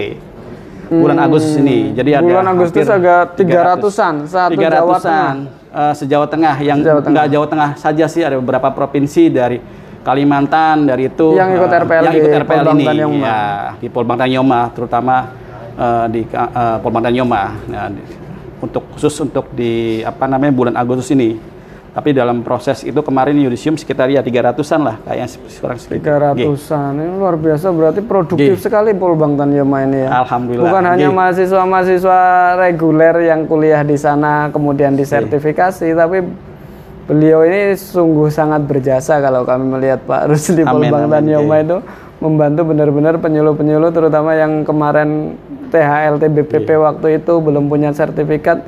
bulan 0.88 1.20
Agustus 1.20 1.60
ini 1.60 1.92
jadi 1.92 2.20
ada 2.20 2.24
Hmm. 2.24 2.32
Bulan 2.32 2.48
Agustus 2.52 2.88
agak 2.88 3.36
300-an, 3.36 4.14
satu 4.24 4.56
Jawa 4.56 4.96
300-an, 4.96 5.34
eh, 5.72 5.92
se-Jawa 5.96 6.26
Tengah 6.28 6.56
yang 6.60 6.78
Jawa 6.80 7.00
Tengah. 7.00 7.08
enggak 7.12 7.26
Jawa 7.32 7.46
Tengah 7.48 7.70
saja 7.76 8.04
sih 8.08 8.22
ada 8.24 8.36
beberapa 8.40 8.68
provinsi 8.72 9.28
dari 9.28 9.58
Kalimantan 9.98 10.88
dari 10.88 11.12
itu 11.12 11.36
Yang 11.36 11.60
ikut 11.60 11.68
eh, 11.68 11.80
RPL 11.84 12.02
yang 12.08 12.14
di 12.14 12.20
ikut 12.24 12.32
RPL 12.44 12.64
ini 12.72 12.84
ya 13.20 13.40
di 13.76 13.88
Polbangtan 13.92 14.30
Yoma 14.32 14.72
terutama 14.72 15.16
eh, 15.76 16.06
di 16.08 16.20
eh, 16.24 16.76
Polbangtan 16.80 17.12
Yoma 17.12 17.42
Nah, 17.68 17.88
untuk 18.58 18.82
khusus 18.94 19.14
untuk 19.22 19.50
di 19.54 20.02
apa 20.02 20.26
namanya 20.26 20.52
bulan 20.54 20.74
Agustus 20.74 21.10
ini 21.14 21.58
tapi 21.98 22.14
dalam 22.14 22.46
proses 22.46 22.86
itu 22.86 23.00
kemarin 23.02 23.34
yudisium 23.34 23.74
sekitar 23.74 24.06
ya 24.06 24.22
300-an 24.22 24.80
lah 24.86 24.96
kayaknya 25.02 25.28
sekarang 25.50 25.78
segitu. 25.82 26.06
G. 26.06 26.46
300-an. 26.46 26.94
Ini 26.94 27.12
luar 27.18 27.34
biasa 27.34 27.74
berarti 27.74 28.00
produktif 28.06 28.54
G. 28.54 28.70
sekali 28.70 28.94
Polbangtan 28.94 29.50
Yoma 29.50 29.82
ini 29.82 30.06
ya. 30.06 30.22
Alhamdulillah. 30.22 30.68
Bukan 30.68 30.84
hanya 30.84 31.08
G. 31.10 31.16
mahasiswa-mahasiswa 31.18 32.20
reguler 32.54 33.16
yang 33.26 33.50
kuliah 33.50 33.82
di 33.82 33.98
sana 33.98 34.46
kemudian 34.54 34.94
disertifikasi, 34.94 35.90
tapi 35.98 36.22
beliau 37.10 37.42
ini 37.42 37.74
sungguh 37.74 38.30
sangat 38.30 38.62
berjasa 38.68 39.18
kalau 39.18 39.42
kami 39.42 39.66
melihat 39.66 39.98
Pak 40.06 40.30
Rusli 40.30 40.62
Amin, 40.62 40.92
Polbangtan 40.92 41.26
amin, 41.26 41.34
Yoma 41.34 41.56
G. 41.58 41.62
itu 41.66 41.76
membantu 42.22 42.62
benar-benar 42.62 43.14
penyuluh-penyuluh 43.18 43.90
terutama 43.90 44.38
yang 44.38 44.62
kemarin 44.62 45.38
THLT 45.68 46.22
BPP 46.28 46.68
waktu 46.76 47.22
itu 47.22 47.32
belum 47.38 47.68
punya 47.68 47.92
sertifikat 47.92 48.64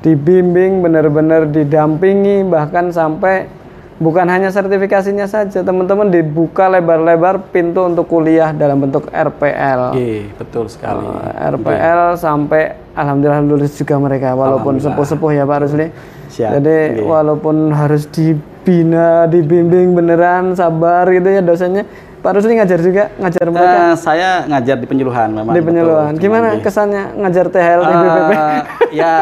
dibimbing 0.00 0.84
benar-benar 0.84 1.48
didampingi 1.48 2.44
bahkan 2.44 2.92
sampai 2.92 3.48
bukan 3.96 4.26
hanya 4.26 4.50
sertifikasinya 4.50 5.24
saja 5.24 5.62
teman-teman 5.62 6.10
dibuka 6.10 6.66
lebar-lebar 6.68 7.48
pintu 7.48 7.86
untuk 7.88 8.10
kuliah 8.10 8.50
dalam 8.52 8.82
bentuk 8.82 9.08
RPL 9.08 9.94
G, 9.94 10.28
betul 10.34 10.66
sekali. 10.66 11.06
Eh, 11.08 11.48
RPL 11.56 12.18
sampai 12.18 12.74
alhamdulillah 12.92 13.40
lulus 13.40 13.72
juga 13.78 13.96
mereka 13.96 14.34
walaupun 14.34 14.82
sepuh-sepuh 14.82 15.30
ya 15.32 15.44
Pak 15.46 15.58
Rusli. 15.64 15.88
Siap. 16.34 16.50
Jadi 16.58 16.98
Iya. 16.98 17.06
walaupun 17.06 17.70
harus 17.70 18.10
dibina, 18.10 19.30
dibimbing 19.30 19.94
beneran, 19.94 20.58
sabar 20.58 21.06
gitu 21.14 21.30
ya 21.30 21.40
dosennya. 21.40 21.86
Pak 22.24 22.32
Rusli 22.34 22.56
ngajar 22.56 22.80
juga, 22.80 23.12
ngajar 23.14 23.46
mereka 23.46 23.76
Eh, 23.84 23.94
saya 23.94 24.28
ngajar 24.48 24.80
di 24.80 24.86
penyuluhan 24.86 25.28
memang. 25.28 25.52
di 25.52 25.60
betul. 25.60 25.68
penyuluhan. 25.68 26.12
Gimana 26.16 26.46
G. 26.50 26.64
kesannya 26.64 27.02
ngajar 27.14 27.46
THL 27.46 27.80
di 27.82 27.94
BPP? 27.94 28.30
Eh, 28.32 28.60
ya, 28.94 29.14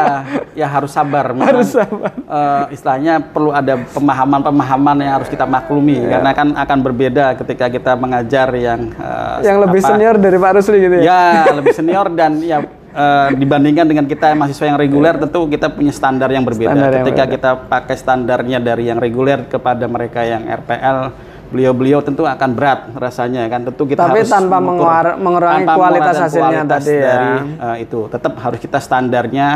ya 0.55 0.67
harus 0.69 0.87
sabar. 0.89 1.25
Memang, 1.29 1.51
Harus 1.51 1.75
sabar. 1.75 2.15
eh, 2.15 2.63
istilahnya 2.71 3.19
perlu 3.19 3.51
ada 3.51 3.75
pemahaman-pemahaman 3.91 4.95
yang 4.99 5.13
harus 5.13 5.27
kita 5.27 5.43
maklumi 5.43 5.99
Iya. 5.99 6.09
karena 6.15 6.31
kan 6.31 6.47
akan 6.55 6.77
berbeda 6.81 7.25
ketika 7.35 7.65
kita 7.67 7.91
mengajar 7.93 8.47
yang 8.53 8.87
eh, 8.89 9.37
yang 9.43 9.59
lebih 9.59 9.79
apa, 9.79 9.89
senior 9.89 10.15
dari 10.15 10.37
Pak 10.37 10.51
Rusli 10.55 10.77
gitu 10.79 10.95
ya? 10.95 11.03
Ya, 11.03 11.23
lebih 11.51 11.73
senior 11.73 12.07
dan 12.09 12.39
ya 12.39 12.63
eh, 12.89 13.27
dibandingkan 13.35 13.83
dengan 13.83 14.05
kita 14.05 14.31
yang 14.31 14.39
mahasiswa 14.39 14.65
yang 14.65 14.79
reguler 14.79 15.19
tentu 15.19 15.43
kita 15.45 15.67
punya 15.67 15.91
standar 15.91 16.29
yang 16.29 16.41
berbeda. 16.41 16.71
Standar 16.71 16.87
yang 16.89 17.03
ketika 17.03 17.23
berbeda. 17.25 17.35
kita 17.35 17.67
pakai 17.67 17.95
standarnya 17.97 18.57
dari 18.59 18.87
yang 18.87 18.95
reguler 18.95 19.43
kepada 19.43 19.83
mereka 19.85 20.23
yang 20.23 20.47
RPL, 20.47 21.11
beliau-beliau 21.53 22.01
tentu 22.01 22.25
akan 22.25 22.49
berat 22.57 22.89
rasanya 22.97 23.45
kan. 23.45 23.61
Tentu 23.69 23.85
kita 23.85 24.09
Tapi 24.09 24.25
harus 24.25 24.33
tanpa 24.33 24.57
mengukur- 24.57 25.17
mengurangi 25.21 25.63
tanpa 25.63 25.77
kualitas 25.77 26.15
hasilnya 26.17 26.65
kualitas 26.65 26.81
tadi 26.81 26.93
ya. 26.97 27.05
dari 27.05 27.31
eh, 27.61 27.75
itu. 27.85 27.99
Tetap 28.09 28.33
harus 28.41 28.57
kita 28.57 28.79
standarnya 28.81 29.47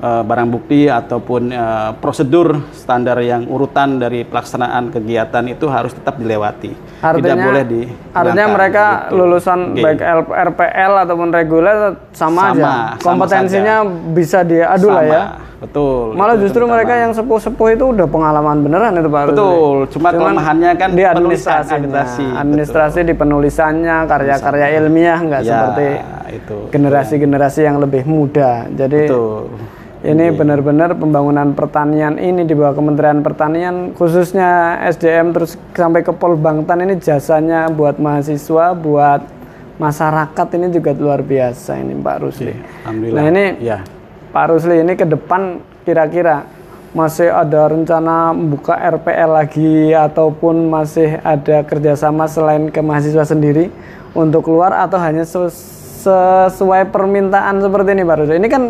eh, 0.00 0.22
barang 0.22 0.48
bukti 0.48 0.80
ataupun 0.84 1.42
eh, 1.48 1.90
prosedur 1.96 2.72
standar 2.72 3.20
yang 3.20 3.44
urutan 3.46 3.96
dari 3.96 4.24
pelaksanaan 4.24 4.90
kegiatan 4.90 5.44
itu 5.46 5.66
harus 5.66 5.92
tetap 5.92 6.16
dilewati. 6.16 6.72
Tidak 6.72 7.04
Artinya, 7.06 7.44
boleh 7.44 7.64
di 7.64 7.82
artinya 8.10 8.46
mereka 8.50 8.84
gitu. 9.06 9.16
lulusan 9.16 9.58
Oke. 9.72 9.80
baik 9.80 10.00
RPL 10.28 10.92
ataupun 11.04 11.28
reguler 11.30 11.76
sama, 12.10 12.52
Sama, 12.52 12.52
aja. 12.52 12.72
sama 12.96 13.00
Kompetensinya 13.00 13.76
bisa 14.10 14.40
diadu 14.42 14.88
lah 14.88 15.04
Sama, 15.04 15.14
ya. 15.14 15.24
Betul. 15.60 16.16
Malah 16.16 16.34
itu 16.34 16.48
justru 16.48 16.64
terutama. 16.64 16.80
mereka 16.80 16.94
yang 16.96 17.12
sepuh-sepuh 17.12 17.68
itu 17.70 17.84
udah 17.92 18.08
pengalaman 18.08 18.64
beneran 18.64 18.96
itu 18.96 19.08
Pak. 19.08 19.22
Betul, 19.28 19.76
cuma 19.92 20.08
kelemahannya 20.08 20.70
kan 20.72 20.90
di 20.90 21.04
administrasi, 21.04 21.72
administrasi, 21.76 22.24
administrasi 22.32 23.00
di 23.04 23.12
penulisannya, 23.12 23.96
karya-karya 24.08 24.66
ilmiah 24.80 25.20
nggak 25.20 25.40
Ya, 25.40 25.48
seperti 25.52 25.86
itu. 26.32 26.56
generasi-generasi 26.72 27.60
yang 27.60 27.76
lebih 27.76 28.04
muda. 28.04 28.64
Jadi 28.70 29.04
Betul. 29.04 29.52
Ini 30.00 30.32
benar-benar 30.32 30.96
pembangunan 30.96 31.52
pertanian 31.52 32.16
ini 32.16 32.48
di 32.48 32.56
bawah 32.56 32.72
Kementerian 32.72 33.20
Pertanian 33.20 33.92
khususnya 33.92 34.80
SDM 34.88 35.36
terus 35.36 35.60
sampai 35.76 36.00
ke 36.00 36.12
Polbangtan 36.16 36.80
ini 36.80 36.96
jasanya 36.96 37.68
buat 37.68 38.00
mahasiswa, 38.00 38.72
buat 38.72 39.20
masyarakat 39.76 40.46
ini 40.56 40.66
juga 40.72 40.96
luar 40.96 41.20
biasa 41.20 41.76
ini 41.84 41.92
Pak 42.00 42.16
Rusli. 42.16 42.52
Alhamdulillah. 42.84 43.20
Nah 43.20 43.24
ini 43.28 43.44
ya. 43.60 43.78
Pak 44.32 44.44
Rusli 44.48 44.80
ini 44.80 44.92
ke 44.96 45.04
depan 45.04 45.60
kira-kira 45.84 46.48
masih 46.90 47.30
ada 47.30 47.70
rencana 47.70 48.34
membuka 48.34 48.74
RPL 48.74 49.30
lagi 49.30 49.94
ataupun 49.94 50.66
masih 50.66 51.22
ada 51.22 51.62
kerjasama 51.62 52.26
selain 52.26 52.72
ke 52.72 52.80
mahasiswa 52.82 53.22
sendiri 53.22 53.70
untuk 54.10 54.50
keluar 54.50 54.74
atau 54.74 54.98
hanya 54.98 55.22
sesuai 56.00 56.88
permintaan 56.88 57.60
seperti 57.60 57.92
ini 57.92 58.02
Pak 58.08 58.16
Rusli. 58.24 58.36
Ini 58.40 58.48
kan 58.48 58.62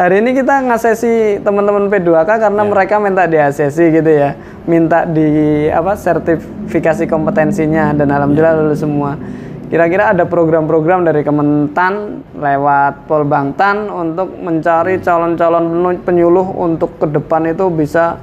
hari 0.00 0.24
ini 0.24 0.32
kita 0.32 0.64
ngasesi 0.64 1.44
teman-teman 1.44 1.92
P2K 1.92 2.48
karena 2.48 2.62
mereka 2.64 2.96
minta 2.96 3.28
di 3.28 3.36
asesi 3.36 3.92
gitu 3.92 4.08
ya, 4.08 4.32
minta 4.64 5.04
di 5.04 5.68
apa 5.68 5.92
sertifikasi 5.92 7.04
kompetensinya 7.04 7.92
dan 7.92 8.08
alhamdulillah 8.08 8.56
lulus 8.64 8.80
semua. 8.80 9.20
Kira-kira 9.68 10.16
ada 10.16 10.24
program-program 10.24 11.04
dari 11.04 11.20
Kementan 11.20 12.24
lewat 12.32 13.04
Polbangtan 13.04 13.92
untuk 13.92 14.32
mencari 14.40 14.96
calon-calon 15.04 15.92
penyuluh 16.00 16.56
untuk 16.56 16.96
ke 16.96 17.04
depan 17.04 17.52
itu 17.52 17.68
bisa 17.68 18.16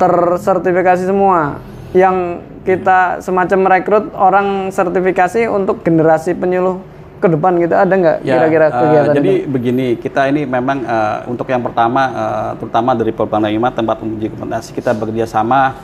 tersertifikasi 0.00 1.04
semua. 1.04 1.60
Yang 1.92 2.48
kita 2.64 3.20
semacam 3.20 3.58
merekrut 3.68 4.04
orang 4.16 4.72
sertifikasi 4.72 5.52
untuk 5.52 5.84
generasi 5.84 6.32
penyuluh 6.32 6.93
ke 7.20 7.28
depan 7.30 7.56
gitu 7.62 7.74
ada 7.74 7.94
nggak 7.94 8.16
Ya, 8.22 8.36
kira-kira 8.36 8.66
eh, 8.68 8.72
kegiatan 8.74 9.14
jadi 9.16 9.32
itu? 9.32 9.48
begini, 9.48 9.86
kita 9.96 10.20
ini 10.28 10.42
memang 10.44 10.78
eh, 10.84 11.18
untuk 11.30 11.46
yang 11.48 11.62
pertama, 11.64 12.02
eh, 12.10 12.50
terutama 12.60 12.90
dari 12.92 13.12
Polbang 13.14 13.44
Lima 13.48 13.70
tempat 13.72 14.02
uji 14.02 14.28
kompetensi 14.32 14.70
kita 14.74 14.92
bekerja 14.92 15.24
sama 15.24 15.74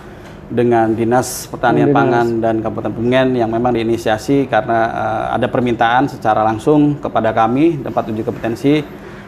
dengan 0.50 0.90
Dinas 0.90 1.46
Pertanian 1.46 1.94
Pangan 1.94 2.42
dan 2.42 2.58
Kabupaten 2.58 2.90
Bungen 2.90 3.38
yang 3.38 3.46
memang 3.54 3.70
diinisiasi 3.70 4.50
karena 4.50 4.78
eh, 4.90 5.24
ada 5.38 5.46
permintaan 5.46 6.10
secara 6.10 6.42
langsung 6.42 6.98
kepada 6.98 7.30
kami 7.30 7.78
tempat 7.80 8.10
uji 8.10 8.22
kompetensi 8.26 8.74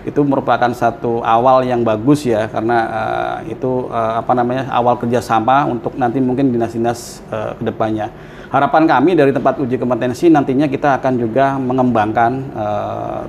itu 0.03 0.21
merupakan 0.27 0.67
satu 0.75 1.23
awal 1.23 1.63
yang 1.63 1.87
bagus 1.87 2.27
ya 2.27 2.51
karena 2.51 2.79
eh, 2.91 3.55
itu 3.55 3.87
eh, 3.87 4.15
apa 4.19 4.35
namanya 4.35 4.67
awal 4.75 4.99
kerjasama 4.99 5.71
untuk 5.71 5.95
nanti 5.95 6.19
mungkin 6.19 6.51
dinas-dinas 6.51 7.23
eh, 7.31 7.55
ke 7.55 7.63
depannya. 7.63 8.11
Harapan 8.53 8.85
kami 8.85 9.17
dari 9.17 9.33
tempat 9.33 9.57
uji 9.65 9.81
kompetensi 9.81 10.29
nantinya 10.29 10.69
kita 10.69 11.01
akan 11.01 11.17
juga 11.17 11.57
mengembangkan 11.57 12.33
eh, 12.53 13.21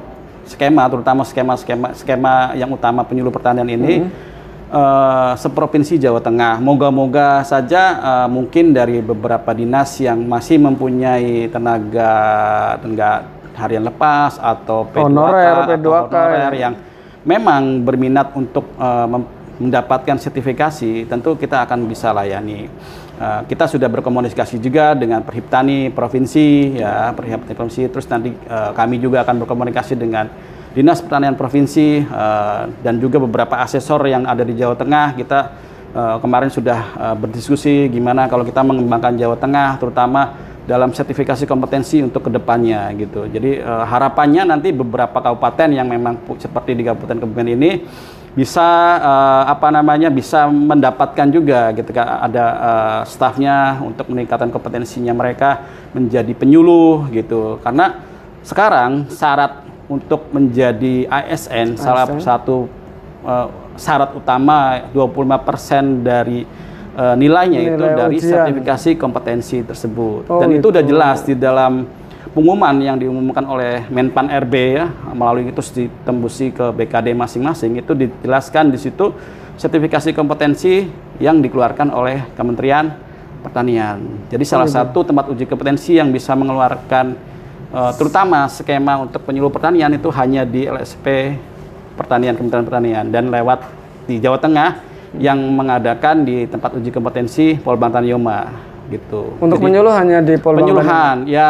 skema 0.51 0.83
terutama 0.91 1.23
skema-skema 1.23 1.95
skema 1.95 2.51
yang 2.59 2.67
utama 2.75 3.07
penyuluh 3.07 3.31
pertanian 3.31 3.63
ini 3.71 4.03
eh, 4.67 5.33
seprovinsi 5.39 5.95
Jawa 5.95 6.19
Tengah. 6.19 6.59
Moga-moga 6.59 7.39
saja 7.47 8.03
eh, 8.03 8.27
mungkin 8.27 8.75
dari 8.75 8.99
beberapa 8.99 9.55
dinas 9.55 9.95
yang 10.03 10.27
masih 10.27 10.59
mempunyai 10.59 11.47
tenaga 11.47 12.11
tenaga 12.83 13.23
harian 13.55 13.87
lepas 13.87 14.35
atau 14.35 14.91
P2K, 14.91 15.07
Honorer, 15.07 15.53
atau 15.55 15.63
P2K, 15.71 16.15
honorer 16.19 16.53
yang 16.59 16.73
memang 17.23 17.79
berminat 17.79 18.35
untuk 18.35 18.75
mem- 19.07 19.31
mendapatkan 19.61 20.17
sertifikasi, 20.17 21.05
tentu 21.05 21.37
kita 21.37 21.63
akan 21.63 21.85
bisa 21.85 22.09
layani. 22.09 22.67
Eh, 23.13 23.41
kita 23.45 23.69
sudah 23.69 23.85
berkomunikasi 23.93 24.57
juga 24.57 24.97
dengan 24.97 25.21
Perhiptani 25.21 25.93
provinsi, 25.93 26.81
ya 26.81 27.13
Perhiptani 27.13 27.53
provinsi. 27.53 27.85
Terus 27.93 28.09
nanti 28.09 28.33
eh, 28.33 28.71
kami 28.73 28.97
juga 28.97 29.21
akan 29.21 29.45
berkomunikasi 29.45 29.93
dengan 29.93 30.25
Dinas 30.73 30.97
Pertanian 31.05 31.37
provinsi 31.37 32.01
eh, 32.01 32.61
dan 32.81 32.97
juga 32.97 33.21
beberapa 33.21 33.61
asesor 33.61 34.01
yang 34.09 34.25
ada 34.25 34.41
di 34.41 34.57
Jawa 34.57 34.73
Tengah. 34.73 35.13
Kita 35.13 35.39
eh, 35.93 36.17
kemarin 36.25 36.49
sudah 36.49 36.79
eh, 36.97 37.15
berdiskusi 37.21 37.85
gimana 37.93 38.25
kalau 38.25 38.41
kita 38.41 38.65
mengembangkan 38.65 39.13
Jawa 39.13 39.37
Tengah, 39.37 39.77
terutama 39.77 40.33
dalam 40.65 40.95
sertifikasi 40.95 41.43
kompetensi 41.45 41.99
untuk 42.01 42.25
ke 42.25 42.31
depannya 42.33 42.89
gitu. 42.97 43.29
Jadi 43.29 43.61
eh, 43.61 43.85
harapannya 43.93 44.57
nanti 44.57 44.73
beberapa 44.73 45.21
kabupaten 45.21 45.69
yang 45.69 45.85
memang 45.85 46.17
seperti 46.41 46.73
di 46.73 46.81
Kabupaten 46.81 47.21
Kebumen 47.21 47.49
ini 47.61 47.71
bisa 48.33 48.65
eh, 48.97 49.43
apa 49.45 49.69
namanya 49.69 50.09
bisa 50.09 50.49
mendapatkan 50.49 51.29
juga 51.29 51.69
ketika 51.73 52.17
ada 52.21 52.45
eh, 52.49 53.01
stafnya 53.05 53.77
untuk 53.81 54.09
meningkatkan 54.09 54.49
kompetensinya 54.49 55.13
mereka 55.13 55.61
menjadi 55.93 56.33
penyuluh 56.33 57.09
gitu. 57.13 57.61
Karena 57.61 58.01
sekarang 58.41 59.07
syarat 59.13 59.61
untuk 59.85 60.33
menjadi 60.33 61.05
ASN, 61.05 61.77
salah 61.77 62.09
satu 62.17 62.65
eh, 63.21 63.47
syarat 63.77 64.17
utama 64.17 64.81
25% 64.93 66.01
dari 66.01 66.41
eh, 66.97 67.15
nilainya 67.17 67.59
itu 67.61 67.83
Nilai 67.85 67.97
dari 68.01 68.17
ujian. 68.17 68.31
sertifikasi 68.33 68.89
kompetensi 68.97 69.57
tersebut. 69.61 70.25
Oh, 70.29 70.41
Dan 70.41 70.57
itu 70.57 70.67
udah 70.73 70.81
gitu. 70.81 70.91
jelas 70.93 71.17
di 71.21 71.37
dalam 71.37 71.85
pengumuman 72.33 72.73
yang 72.81 72.97
diumumkan 72.97 73.45
oleh 73.45 73.85
Menpan 73.93 74.25
RB 74.25 74.53
ya 74.73 74.89
melalui 75.13 75.53
itu 75.53 75.61
ditembusi 75.61 76.49
ke 76.49 76.73
BKD 76.73 77.13
masing-masing 77.13 77.77
itu 77.77 77.93
dijelaskan 77.93 78.73
di 78.73 78.81
situ 78.81 79.13
sertifikasi 79.53 80.17
kompetensi 80.17 80.89
yang 81.21 81.37
dikeluarkan 81.39 81.93
oleh 81.93 82.25
Kementerian 82.33 82.89
Pertanian. 83.45 84.01
Jadi 84.33 84.43
salah 84.49 84.65
satu 84.65 85.05
tempat 85.05 85.29
uji 85.29 85.45
kompetensi 85.45 85.93
yang 86.01 86.09
bisa 86.09 86.33
mengeluarkan 86.33 87.13
eh, 87.69 87.91
terutama 88.01 88.49
skema 88.49 89.05
untuk 89.05 89.21
penyuluh 89.21 89.53
pertanian 89.53 89.93
itu 89.93 90.09
hanya 90.09 90.41
di 90.41 90.65
LSP 90.65 91.37
Pertanian 91.93 92.33
Kementerian 92.33 92.65
Pertanian. 92.65 93.05
Dan 93.13 93.29
lewat 93.29 93.61
di 94.09 94.17
Jawa 94.17 94.41
Tengah 94.41 94.81
yang 95.21 95.37
mengadakan 95.37 96.25
di 96.25 96.49
tempat 96.49 96.73
uji 96.73 96.89
kompetensi 96.89 97.53
Polbantan 97.61 98.09
Yoma 98.09 98.72
gitu. 98.93 99.33
Untuk 99.37 99.57
Jadi- 99.57 99.65
penyuluh 99.65 99.93
hanya 99.93 100.21
di 100.21 100.33
Polbantan. 100.37 100.61
penyuluhan 100.69 101.15
ya 101.25 101.49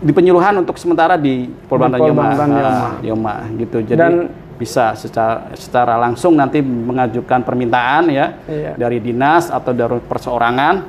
di 0.00 0.12
penyuluhan 0.16 0.54
untuk 0.58 0.80
sementara 0.80 1.14
di 1.14 1.44
Polbantan 1.68 2.00
Di 2.00 2.08
Yoma, 2.08 2.22
Polbantan 2.24 2.48
Yoma. 2.48 2.88
Yoma 3.04 3.34
gitu. 3.54 3.78
Jadi 3.84 4.00
Dan- 4.00 4.28
bisa 4.56 4.92
secara 4.92 5.48
secara 5.56 5.96
langsung 5.96 6.36
nanti 6.36 6.60
mengajukan 6.60 7.40
permintaan 7.40 8.12
ya 8.12 8.36
Iya. 8.44 8.76
dari 8.76 9.00
dinas 9.00 9.48
atau 9.48 9.72
dari 9.72 9.96
perseorangan 10.04 10.84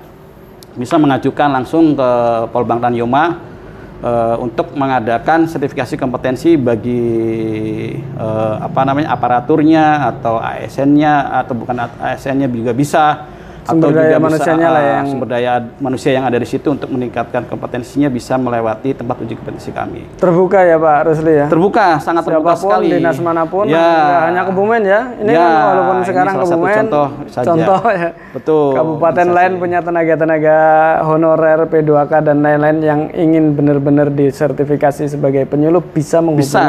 bisa 0.75 0.99
mengajukan 0.99 1.47
langsung 1.51 1.95
ke 1.95 2.09
Polbantan 2.51 2.95
Yoma 2.95 3.47
eh, 4.01 4.35
untuk 4.41 4.73
mengadakan 4.75 5.47
sertifikasi 5.47 5.95
kompetensi 5.95 6.57
bagi 6.57 7.03
eh, 7.95 8.55
apa 8.59 8.81
namanya 8.83 9.13
aparaturnya 9.13 10.09
atau 10.09 10.35
ASN-nya 10.35 11.31
atau 11.39 11.53
bukan 11.55 11.75
ASN-nya 12.01 12.49
juga 12.49 12.73
bisa 12.73 13.29
Sumber 13.61 13.89
daya 13.91 14.17
manusianya 14.17 14.67
lah 14.67 14.81
ah, 14.81 14.91
yang- 14.97 15.07
sumber 15.07 15.27
daya 15.29 15.51
manusia 15.77 16.11
yang 16.11 16.23
ada 16.23 16.35
di 16.35 16.43
situ 16.43 16.67
untuk 16.67 16.89
meningkatkan 16.89 17.45
kompetensinya 17.45 18.07
bisa 18.07 18.33
melewati 18.35 18.91
tempat 18.91 19.21
uji 19.21 19.33
kompetensi 19.33 19.69
kami. 19.69 20.01
Terbuka 20.15 20.59
ya 20.59 20.75
Pak 20.75 20.97
Rusli 21.05 21.33
ya. 21.35 21.45
Terbuka, 21.45 21.97
sangat 21.97 22.23
terbuka 22.23 22.51
Siapa 22.51 22.63
pun 22.63 22.71
sekali. 22.73 22.87
dinas 22.91 23.17
mana 23.17 23.43
pun 23.43 23.65
ya. 23.65 23.77
nggak 23.77 24.21
hanya 24.25 24.41
Kebumen 24.43 24.81
ya. 24.81 25.01
Ini 25.15 25.29
Ya, 25.29 25.39
kan 25.39 25.51
walaupun 25.67 25.95
sekarang 26.03 26.33
Kebumen 26.35 26.75
contoh 26.81 27.07
saja. 27.27 27.45
contoh 27.47 27.81
ya. 27.87 28.09
Betul. 28.31 28.67
Kabupaten 28.73 29.25
Bisa 29.25 29.35
lain 29.35 29.51
punya 29.55 29.79
tenaga-tenaga 29.79 30.57
honorer 31.03 31.59
P2K 31.63 32.11
dan 32.23 32.37
lain-lain 32.39 32.77
yang 32.79 32.99
ingin 33.11 33.53
benar-benar 33.53 34.09
disertifikasi 34.09 35.05
sebagai 35.07 35.45
penyuluh 35.45 35.83
bisa 35.83 36.17
menghubungi 36.17 36.43
bisa 36.43 36.61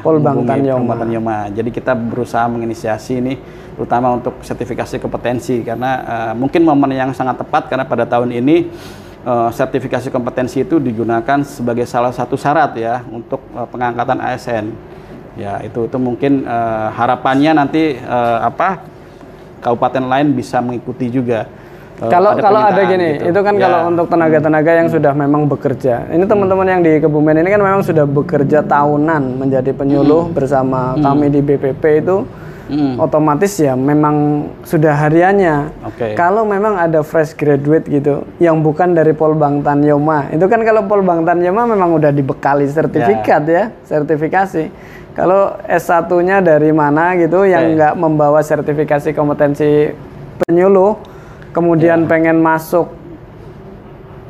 Polbantan 0.00 0.46
menghubungi 0.46 0.68
Yoma. 0.68 0.78
Polbantan 0.80 1.10
Yoma. 1.10 1.36
Jadi 1.50 1.70
kita 1.70 1.92
berusaha 1.92 2.46
menginisiasi 2.46 3.12
ini 3.16 3.34
terutama 3.78 4.18
untuk 4.18 4.42
sertifikasi 4.42 4.98
kompetensi 4.98 5.62
karena 5.62 5.90
eh, 6.02 6.32
mungkin 6.34 6.66
momen 6.66 6.98
yang 6.98 7.14
sangat 7.14 7.38
tepat 7.38 7.70
karena 7.70 7.86
pada 7.86 8.02
tahun 8.02 8.34
ini 8.34 8.66
eh, 9.22 9.48
sertifikasi 9.54 10.10
kompetensi 10.10 10.66
itu 10.66 10.82
digunakan 10.82 11.46
sebagai 11.46 11.86
salah 11.86 12.10
satu 12.10 12.34
syarat 12.34 12.74
ya 12.74 13.06
untuk 13.06 13.38
eh, 13.54 13.66
pengangkatan 13.70 14.18
ASN. 14.18 14.66
Ya, 15.38 15.62
itu 15.62 15.86
itu 15.86 15.94
mungkin 16.02 16.42
eh, 16.42 16.88
harapannya 16.90 17.54
nanti 17.54 17.94
eh, 18.02 18.38
apa 18.42 18.82
kabupaten 19.62 20.02
lain 20.10 20.34
bisa 20.34 20.58
mengikuti 20.58 21.06
juga. 21.06 21.46
Kalau 21.98 22.38
kalau 22.38 22.62
ada 22.62 22.78
gini, 22.86 23.18
gitu. 23.18 23.34
itu 23.34 23.40
kan 23.42 23.54
Ya. 23.58 23.66
kalau 23.66 23.90
untuk 23.90 24.06
tenaga-tenaga 24.06 24.70
yang 24.70 24.86
sudah 24.86 25.10
memang 25.18 25.50
bekerja. 25.50 26.06
Ini 26.14 26.30
teman-teman 26.30 26.66
yang 26.66 26.80
di 26.82 27.02
Kebumen 27.02 27.42
ini 27.42 27.50
kan 27.50 27.58
memang 27.58 27.82
sudah 27.82 28.06
bekerja 28.06 28.62
tahunan 28.62 29.42
menjadi 29.42 29.74
penyuluh 29.74 30.30
bersama 30.30 30.94
kami 30.94 31.26
di 31.26 31.42
BPP 31.42 32.06
itu 32.06 32.22
Mm. 32.68 33.00
otomatis 33.00 33.56
ya 33.56 33.72
memang 33.72 34.48
sudah 34.60 34.92
hariannya. 34.92 35.72
Oke. 35.88 36.12
Kalau 36.12 36.44
memang 36.44 36.76
ada 36.76 37.00
fresh 37.00 37.32
graduate 37.32 37.88
gitu 37.88 38.28
yang 38.36 38.60
bukan 38.60 38.92
dari 38.92 39.16
Polbangtan 39.16 39.80
Yoma, 39.80 40.28
itu 40.28 40.44
kan 40.44 40.60
kalau 40.60 40.84
Polbangtan 40.84 41.40
Yoma 41.40 41.64
memang 41.64 41.96
udah 41.96 42.12
dibekali 42.12 42.68
sertifikat 42.68 43.42
ya, 43.48 43.72
sertifikasi. 43.88 44.68
Kalau 45.16 45.56
S1-nya 45.66 46.44
dari 46.44 46.70
mana 46.70 47.16
gitu 47.16 47.42
yang 47.42 47.74
nggak 47.74 47.98
membawa 47.98 48.38
sertifikasi 48.44 49.16
kompetensi 49.16 49.90
penyuluh, 50.44 50.94
kemudian 51.56 52.06
pengen 52.06 52.38
masuk 52.38 52.86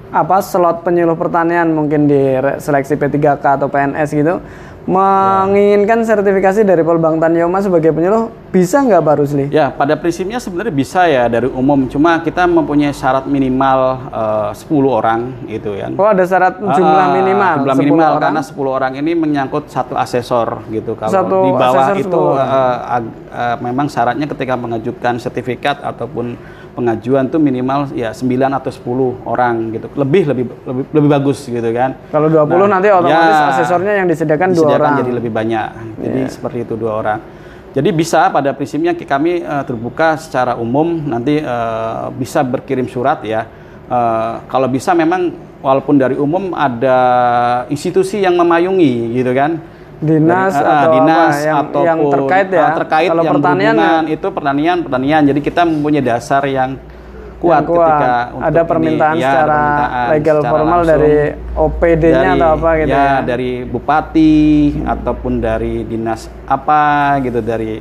apa 0.09 0.41
slot 0.41 0.89
penyuluh 0.89 1.13
pertanian 1.21 1.69
mungkin 1.69 2.09
di 2.09 2.41
seleksi 2.57 2.97
P3K 2.97 3.61
atau 3.61 3.69
PNS 3.69 4.09
gitu 4.17 4.41
menginginkan 4.89 6.01
sertifikasi 6.01 6.65
dari 6.65 6.81
Polbangtan 6.81 7.37
Yoma 7.37 7.61
sebagai 7.61 7.93
penyuluh 7.93 8.33
bisa 8.49 8.81
nggak 8.81 8.99
Pak 8.99 9.15
Rusli? 9.15 9.45
Ya, 9.49 9.69
pada 9.69 9.93
prinsipnya 9.95 10.41
sebenarnya 10.41 10.73
bisa 10.73 11.05
ya 11.05 11.29
dari 11.29 11.45
umum. 11.47 11.85
Cuma 11.87 12.17
kita 12.19 12.49
mempunyai 12.49 12.91
syarat 12.91 13.29
minimal 13.29 13.81
eh, 14.09 14.51
10 14.57 14.65
orang 14.89 15.21
gitu 15.45 15.77
ya. 15.77 15.93
Oh 15.93 16.09
ada 16.09 16.25
syarat 16.25 16.57
jumlah 16.57 17.05
Ah, 17.05 17.13
minimal, 17.13 17.55
Jumlah 17.61 17.77
10 17.77 17.83
minimal 17.85 18.09
orang. 18.09 18.23
karena 18.25 18.41
10 18.43 18.57
orang 18.73 18.93
ini 18.97 19.11
menyangkut 19.13 19.69
satu 19.69 19.93
asesor 19.95 20.65
gitu. 20.69 20.97
Kalau 20.97 21.13
Satu 21.13 21.37
di 21.39 21.51
bawah 21.53 21.87
itu 21.93 22.09
10 22.09 22.33
orang. 22.33 22.49
eh, 22.49 22.77
ag- 22.97 23.15
eh, 23.29 23.57
memang 23.61 23.87
syaratnya 23.87 24.25
ketika 24.27 24.57
mengajukan 24.57 25.15
sertifikat 25.19 25.85
ataupun 25.85 26.41
pengajuan 26.79 27.27
tuh 27.27 27.43
minimal 27.43 27.91
ya 27.91 28.15
9 28.15 28.23
atau 28.55 28.71
10 28.71 29.27
orang 29.27 29.75
gitu. 29.75 29.91
Lebih 29.99 30.23
lebih 30.31 30.45
lebih, 30.63 30.85
lebih 30.95 31.11
bagus 31.11 31.43
gitu 31.51 31.71
kan. 31.75 31.99
Kalau 32.15 32.31
20 32.31 32.55
Nah, 32.55 32.79
nanti 32.79 32.87
otomatis 32.95 33.35
ya, 33.35 33.51
asesornya 33.51 33.93
yang 33.99 34.07
disediakan 34.07 34.49
dua 34.55 34.63
disediakan 34.63 34.79
orang. 34.79 34.93
Iya. 34.95 35.01
jadi 35.03 35.11
lebih 35.19 35.33
banyak. 35.35 35.69
Jadi 35.99 36.21
seperti 36.31 36.59
itu 36.63 36.75
dua 36.79 36.93
orang. 37.03 37.19
Jadi 37.75 37.89
bisa 37.91 38.31
pada 38.31 38.55
prinsipnya 38.55 38.95
kami 38.95 39.43
eh, 39.43 39.65
terbuka 39.67 40.15
secara 40.23 40.55
umum 40.55 41.03
nanti 41.03 41.43
eh, 41.43 42.07
bisa 42.15 42.47
berkirim 42.47 42.87
surat 42.87 43.27
ya. 43.27 43.43
Eh, 43.91 44.35
kalau 44.47 44.71
bisa 44.71 44.95
memang 44.95 45.35
walaupun 45.59 45.99
dari 45.99 46.15
umum 46.15 46.55
ada 46.55 46.99
institusi 47.67 48.23
yang 48.23 48.39
memayungi 48.39 49.19
gitu 49.19 49.35
kan. 49.35 49.59
Dinas 49.99 50.55
Dari- 50.55 50.63
ah, 50.63 50.79
atau 50.79 50.91
dinas 50.95 51.35
apa 51.35 51.43
yang, 51.43 51.59
ataupun, 51.59 51.87
yang 51.87 51.99
terkait 52.15 52.49
ya. 52.55 52.63
ah, 52.63 52.71
terkait 52.79 53.11
Kalau 53.11 53.23
yang 53.27 53.35
pertanian 53.35 53.75
ya, 53.75 53.91
itu 54.07 54.27
pertanian 54.31 54.77
pertanian. 54.87 55.23
Jadi 55.27 55.41
kita 55.43 55.63
mempunyai 55.67 56.05
dasar 56.07 56.43
yang 56.47 56.79
kuat, 57.43 57.63
yang 57.63 57.67
kuat. 57.67 57.83
ketika 57.83 58.15
untuk 58.31 58.47
ada 58.47 58.61
ini. 58.63 58.71
permintaan 58.71 59.15
Ya, 59.19 59.19
ada 59.19 59.27
secara 59.27 59.59
permintaan 59.59 60.09
legal 60.11 60.37
secara 60.39 60.53
formal 60.55 60.79
langsung 60.79 60.91
dari 60.91 61.15
OPD-nya 61.59 62.31
atau 62.39 62.51
apa 62.55 62.71
gitu 62.79 62.91
ya, 62.95 63.03
ya. 63.03 63.19
dari 63.27 63.51
bupati 63.67 64.37
ataupun 64.87 65.33
dari 65.43 65.75
dinas 65.83 66.21
apa 66.47 66.83
gitu 67.23 67.41
dari 67.43 67.73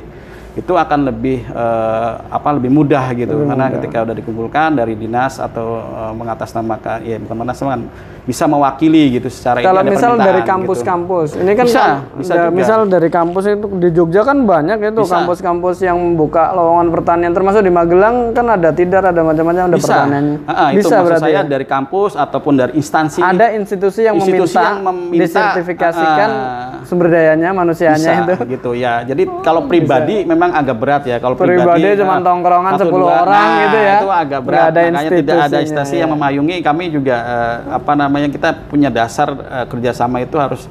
itu 0.58 0.72
akan 0.74 1.06
lebih 1.06 1.46
uh, 1.54 2.18
apa 2.34 2.48
lebih 2.58 2.70
mudah 2.74 3.14
gitu 3.14 3.30
lebih 3.30 3.46
karena 3.54 3.66
mudah. 3.70 3.76
ketika 3.78 3.96
udah 4.02 4.16
dikumpulkan 4.18 4.68
dari 4.74 4.94
dinas 4.98 5.38
atau 5.38 5.78
uh, 5.86 6.12
mengatasnamakan 6.18 6.98
ya 7.06 7.16
bukan 7.22 7.36
mengatasnamakan 7.38 7.80
bisa 8.28 8.44
mewakili 8.44 9.16
gitu 9.16 9.32
secara 9.32 9.64
kalau 9.64 9.80
misal 9.80 10.20
dari 10.20 10.44
gitu. 10.44 10.52
kampus-kampus 10.52 11.32
gitu. 11.32 11.42
ini 11.48 11.52
kan 11.56 11.64
bisa, 11.64 11.80
kan, 11.80 11.96
bisa 12.20 12.34
juga. 12.36 12.48
misal 12.52 12.80
dari 12.84 13.08
kampus 13.08 13.42
itu 13.48 13.66
di 13.80 13.88
Jogja 13.88 14.20
kan 14.20 14.44
banyak 14.44 14.78
itu 14.84 15.00
kampus-kampus 15.08 15.80
yang 15.80 15.96
membuka 15.96 16.52
lowongan 16.52 16.92
pertanian 16.92 17.32
termasuk 17.32 17.64
di 17.64 17.72
Magelang 17.72 18.36
kan 18.36 18.52
ada 18.52 18.68
tidak 18.76 19.00
ada 19.00 19.24
macam-macam 19.24 19.72
ada 19.72 19.78
bisa. 19.80 19.86
pertaniannya 19.88 20.36
uh, 20.44 20.50
uh, 20.52 20.68
bisa 20.76 20.94
itu 21.00 21.06
berarti 21.08 21.24
saya 21.24 21.40
ya? 21.40 21.42
dari 21.48 21.64
kampus 21.64 22.12
ataupun 22.20 22.52
dari 22.52 22.72
instansi 22.76 23.24
ada 23.24 23.46
institusi 23.56 24.04
yang 24.04 24.20
institusi 24.20 24.60
meminta, 24.60 24.68
yang 24.68 24.78
meminta 24.84 25.22
disertifikasikan 25.24 26.28
uh, 26.28 26.84
sumber 26.84 27.08
dayanya 27.08 27.48
manusianya 27.56 28.28
bisa, 28.28 28.36
itu 28.36 28.44
gitu 28.60 28.70
ya 28.76 29.08
jadi 29.08 29.24
kalau 29.40 29.64
pribadi 29.64 30.20
bisa. 30.20 30.28
memang 30.28 30.47
agak 30.50 30.76
berat 30.76 31.02
ya. 31.04 31.16
Kalau 31.18 31.34
pribadi, 31.34 31.84
pribadi 31.84 32.00
cuma 32.00 32.16
tongkrongan 32.20 32.72
10 32.78 32.88
orang 32.94 33.48
nah, 33.48 33.60
gitu 33.64 33.78
ya. 33.78 33.96
itu 33.98 34.08
agak 34.10 34.40
berat. 34.44 34.64
ada 34.68 34.80
makanya 34.88 35.10
tidak 35.10 35.38
ada 35.48 35.58
instansi 35.62 35.94
ya. 35.96 36.00
yang 36.06 36.10
memayungi. 36.12 36.56
Kami 36.60 36.84
juga 36.92 37.16
uh, 37.20 37.56
apa 37.78 37.92
namanya 37.94 38.28
kita 38.30 38.48
punya 38.68 38.88
dasar 38.88 39.28
uh, 39.32 39.66
kerjasama 39.68 40.22
itu 40.22 40.36
harus 40.38 40.66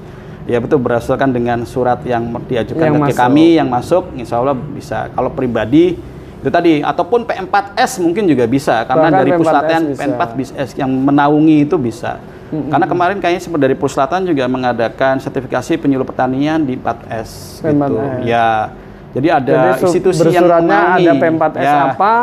ya 0.48 0.58
betul 0.64 0.80
berdasarkan 0.80 1.30
dengan 1.36 1.60
surat 1.68 2.00
yang 2.08 2.24
diajukan 2.48 2.88
yang 2.88 2.96
ke 2.98 3.04
masuk. 3.12 3.20
kami 3.20 3.46
yang 3.60 3.68
masuk 3.68 4.04
insya 4.16 4.40
Allah 4.40 4.56
bisa. 4.56 5.12
Kalau 5.12 5.30
pribadi 5.34 6.00
itu 6.38 6.50
tadi 6.54 6.80
ataupun 6.86 7.28
P4S 7.28 8.00
mungkin 8.00 8.24
juga 8.30 8.48
bisa. 8.48 8.88
Karena 8.88 9.12
Bahkan 9.12 9.20
dari 9.20 9.32
Puslatan 9.36 9.82
P4 9.94 10.24
s 10.56 10.70
yang 10.80 10.90
menaungi 10.90 11.68
itu 11.68 11.76
bisa. 11.76 12.18
Hmm. 12.48 12.72
karena 12.72 12.88
kemarin 12.88 13.20
kayaknya 13.20 13.44
seperti 13.44 13.64
dari 13.68 13.76
Puslatan 13.76 14.24
juga 14.24 14.48
mengadakan 14.48 15.20
sertifikasi 15.20 15.84
penyuluh 15.84 16.08
pertanian 16.08 16.64
di 16.64 16.80
4S 16.80 17.60
P4S. 17.60 17.92
gitu. 17.92 18.00
ya 18.24 18.72
jadi 19.16 19.28
ada 19.40 19.56
Jadi, 19.80 19.88
institusi 19.88 20.28
yang 20.30 20.52
ada 20.52 21.00
P4S 21.00 21.64
ya. 21.64 21.96
apa 21.96 22.14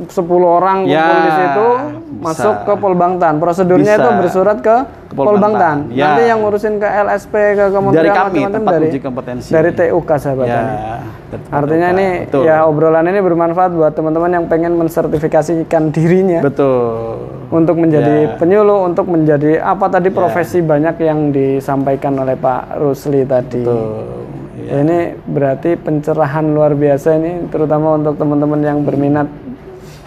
10 0.00 0.16
orang 0.40 0.88
kumpul 0.88 0.96
ya, 0.96 1.20
di 1.20 1.32
situ 1.36 1.68
bisa. 1.68 2.24
masuk 2.24 2.54
ke 2.64 2.72
Polbangtan. 2.80 3.32
Prosedurnya 3.36 3.94
bisa. 3.94 4.02
itu 4.02 4.10
bersurat 4.16 4.58
ke, 4.64 4.76
ke 5.12 5.14
Polbangtan. 5.14 5.92
Ya. 5.92 6.16
Nanti 6.16 6.22
yang 6.32 6.40
ngurusin 6.40 6.80
ke 6.80 6.88
LSP 6.88 7.34
ke 7.54 7.64
kementerian 7.68 8.00
dari 8.00 8.10
kami 8.10 8.40
tempat 8.48 8.72
dari, 8.72 8.88
uji 8.88 8.98
kompetensi. 9.04 9.48
Dari 9.52 9.70
TUK 9.76 10.10
sahabat 10.16 10.46
ya, 10.48 10.62
Artinya 11.52 11.88
ini 11.94 12.08
Betul. 12.26 12.42
ya 12.48 12.66
obrolan 12.66 13.06
ini 13.06 13.20
bermanfaat 13.22 13.70
buat 13.70 13.92
teman-teman 13.94 14.30
yang 14.34 14.44
pengen 14.50 14.74
mensertifikasikan 14.74 15.94
dirinya. 15.94 16.40
Betul. 16.42 17.30
Untuk 17.50 17.78
menjadi 17.78 18.34
ya. 18.34 18.38
penyuluh, 18.38 18.86
untuk 18.86 19.06
menjadi 19.06 19.62
apa 19.62 19.86
tadi 19.86 20.10
ya. 20.10 20.16
profesi 20.16 20.58
ya. 20.62 20.66
banyak 20.66 20.96
yang 21.02 21.30
disampaikan 21.30 22.18
oleh 22.18 22.34
Pak 22.34 22.80
Rusli 22.82 23.22
tadi. 23.22 23.62
Betul. 23.62 24.19
Ya. 24.70 24.86
Ini 24.86 24.98
berarti 25.26 25.74
pencerahan 25.74 26.46
luar 26.46 26.78
biasa 26.78 27.18
ini 27.18 27.50
terutama 27.50 27.98
untuk 27.98 28.14
teman-teman 28.14 28.62
yang 28.62 28.86
berminat 28.86 29.26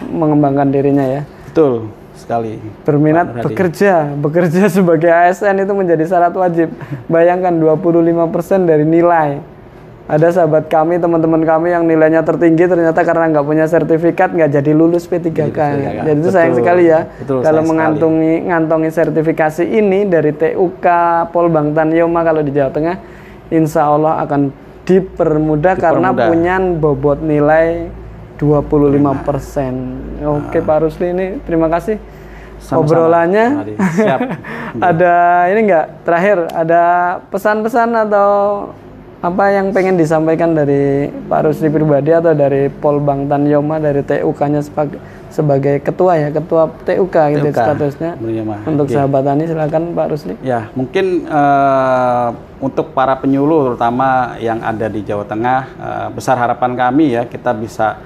mengembangkan 0.08 0.72
dirinya 0.72 1.04
ya. 1.04 1.22
Betul 1.52 1.92
sekali. 2.16 2.56
Berminat 2.88 3.44
bekerja, 3.44 4.14
bekerja 4.16 4.70
sebagai 4.80 5.12
ASN 5.12 5.60
itu 5.60 5.72
menjadi 5.76 6.04
syarat 6.08 6.32
wajib. 6.32 6.72
Bayangkan 7.10 7.52
25% 7.52 8.64
dari 8.64 8.88
nilai. 8.88 9.44
Ada 10.04 10.36
sahabat 10.36 10.68
kami, 10.68 11.00
teman-teman 11.00 11.40
kami 11.48 11.72
yang 11.72 11.88
nilainya 11.88 12.20
tertinggi 12.20 12.68
ternyata 12.68 13.00
karena 13.08 13.24
nggak 13.32 13.46
punya 13.48 13.64
sertifikat 13.64 14.36
nggak 14.36 14.52
jadi 14.60 14.72
lulus 14.76 15.08
P3K. 15.08 15.56
Ya. 15.56 16.04
Jadi 16.04 16.18
itu 16.20 16.28
sayang 16.28 16.52
sekali 16.60 16.92
ya. 16.92 17.08
Betul, 17.24 17.40
kalau 17.40 17.64
mengantongi 17.64 18.44
ngantongi 18.44 18.92
sertifikasi 18.92 19.64
ini 19.64 20.04
dari 20.04 20.36
TUK 20.36 20.84
Polbangtan 21.32 21.88
Yoma 21.96 22.20
kalau 22.20 22.44
di 22.44 22.52
Jawa 22.52 22.68
Tengah, 22.68 23.00
insya 23.54 23.88
Allah 23.88 24.20
akan 24.26 24.50
dipermudah, 24.84 25.74
dipermudah. 25.74 25.80
karena 25.80 26.08
punya 26.12 26.56
bobot 26.76 27.18
nilai 27.24 27.88
25 28.36 29.26
persen. 29.26 29.74
Oke 30.20 30.60
nah. 30.60 30.66
Pak 30.66 30.78
Rusli 30.84 31.06
ini 31.14 31.26
terima 31.46 31.70
kasih 31.70 31.96
Sama-sama. 32.60 32.82
obrolannya. 32.82 33.46
Siap. 33.78 34.20
ada 34.92 35.14
ini 35.54 35.60
enggak 35.70 35.86
terakhir 36.02 36.38
ada 36.52 36.82
pesan-pesan 37.30 37.88
atau 38.10 38.30
apa 39.24 39.44
yang 39.56 39.72
pengen 39.72 39.96
disampaikan 39.96 40.52
dari 40.52 41.08
Pak 41.08 41.48
Rusli 41.48 41.72
pribadi 41.72 42.12
atau 42.12 42.36
dari 42.36 42.68
Pol 42.68 43.00
Bangtan 43.00 43.48
Yoma 43.48 43.80
dari 43.80 44.04
TUK-nya 44.04 44.60
sebagai, 44.60 45.00
sebagai 45.32 45.80
ketua 45.80 46.20
ya 46.20 46.28
ketua 46.28 46.68
TUK, 46.84 47.16
gitu 47.32 47.48
statusnya 47.48 48.20
untuk 48.68 48.84
okay. 48.84 49.00
sahabat 49.00 49.24
tani 49.24 49.48
silakan 49.48 49.96
Pak 49.96 50.06
Rusli. 50.12 50.36
Ya 50.44 50.68
mungkin 50.76 51.24
uh, 51.24 52.36
untuk 52.60 52.92
para 52.92 53.16
penyuluh 53.16 53.72
terutama 53.72 54.36
yang 54.44 54.60
ada 54.60 54.92
di 54.92 55.00
Jawa 55.00 55.24
Tengah 55.24 55.60
uh, 55.80 56.08
besar 56.12 56.36
harapan 56.36 56.76
kami 56.76 57.16
ya 57.16 57.24
kita 57.24 57.56
bisa 57.56 57.96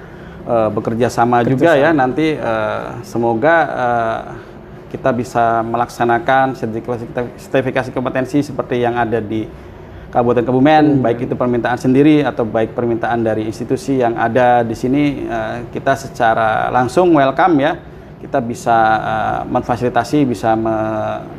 uh, 0.47 0.71
bekerja 0.71 1.11
sama 1.11 1.43
Kerja 1.43 1.51
juga 1.51 1.71
sama. 1.75 1.83
ya 1.83 1.89
nanti 1.91 2.27
uh, 2.39 3.03
semoga 3.03 3.55
uh, 3.67 4.19
kita 4.87 5.11
bisa 5.11 5.67
melaksanakan 5.67 6.55
sertifikasi 7.35 7.91
kompetensi 7.91 8.39
seperti 8.39 8.81
yang 8.81 8.95
ada 8.95 9.19
di 9.19 9.67
Kabupaten 10.09 10.41
Kebumen, 10.41 10.85
hmm. 10.97 11.03
baik 11.05 11.29
itu 11.29 11.37
permintaan 11.37 11.77
sendiri 11.77 12.25
atau 12.25 12.41
baik 12.41 12.73
permintaan 12.73 13.21
dari 13.21 13.45
institusi 13.45 14.01
yang 14.01 14.17
ada 14.17 14.65
di 14.65 14.73
sini, 14.73 15.29
uh, 15.29 15.69
kita 15.69 15.93
secara 15.93 16.73
langsung 16.73 17.13
welcome 17.13 17.61
ya, 17.61 17.77
kita 18.17 18.41
bisa 18.41 18.77
uh, 18.99 19.39
memfasilitasi, 19.45 20.25
bisa 20.25 20.57
me, 20.57 20.75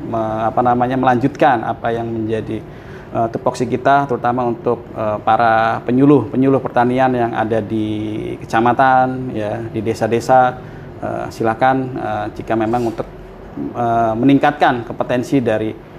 me, 0.07 0.23
apa 0.47 0.63
namanya 0.63 0.95
melanjutkan 0.95 1.67
apa 1.67 1.91
yang 1.91 2.07
menjadi 2.09 2.63
uh, 3.11 3.27
tupoksi 3.27 3.67
kita 3.67 4.07
terutama 4.07 4.47
untuk 4.47 4.87
uh, 4.95 5.19
para 5.21 5.83
penyuluh 5.85 6.31
penyuluh 6.31 6.63
pertanian 6.63 7.11
yang 7.11 7.33
ada 7.35 7.59
di 7.59 8.39
kecamatan 8.41 9.35
ya 9.35 9.61
di 9.67 9.81
desa-desa 9.83 10.57
uh, 11.03 11.27
silakan 11.29 11.77
uh, 11.99 12.27
jika 12.33 12.55
memang 12.55 12.95
untuk 12.95 13.07
uh, 13.75 14.15
meningkatkan 14.15 14.87
kompetensi 14.87 15.43
dari 15.43 15.90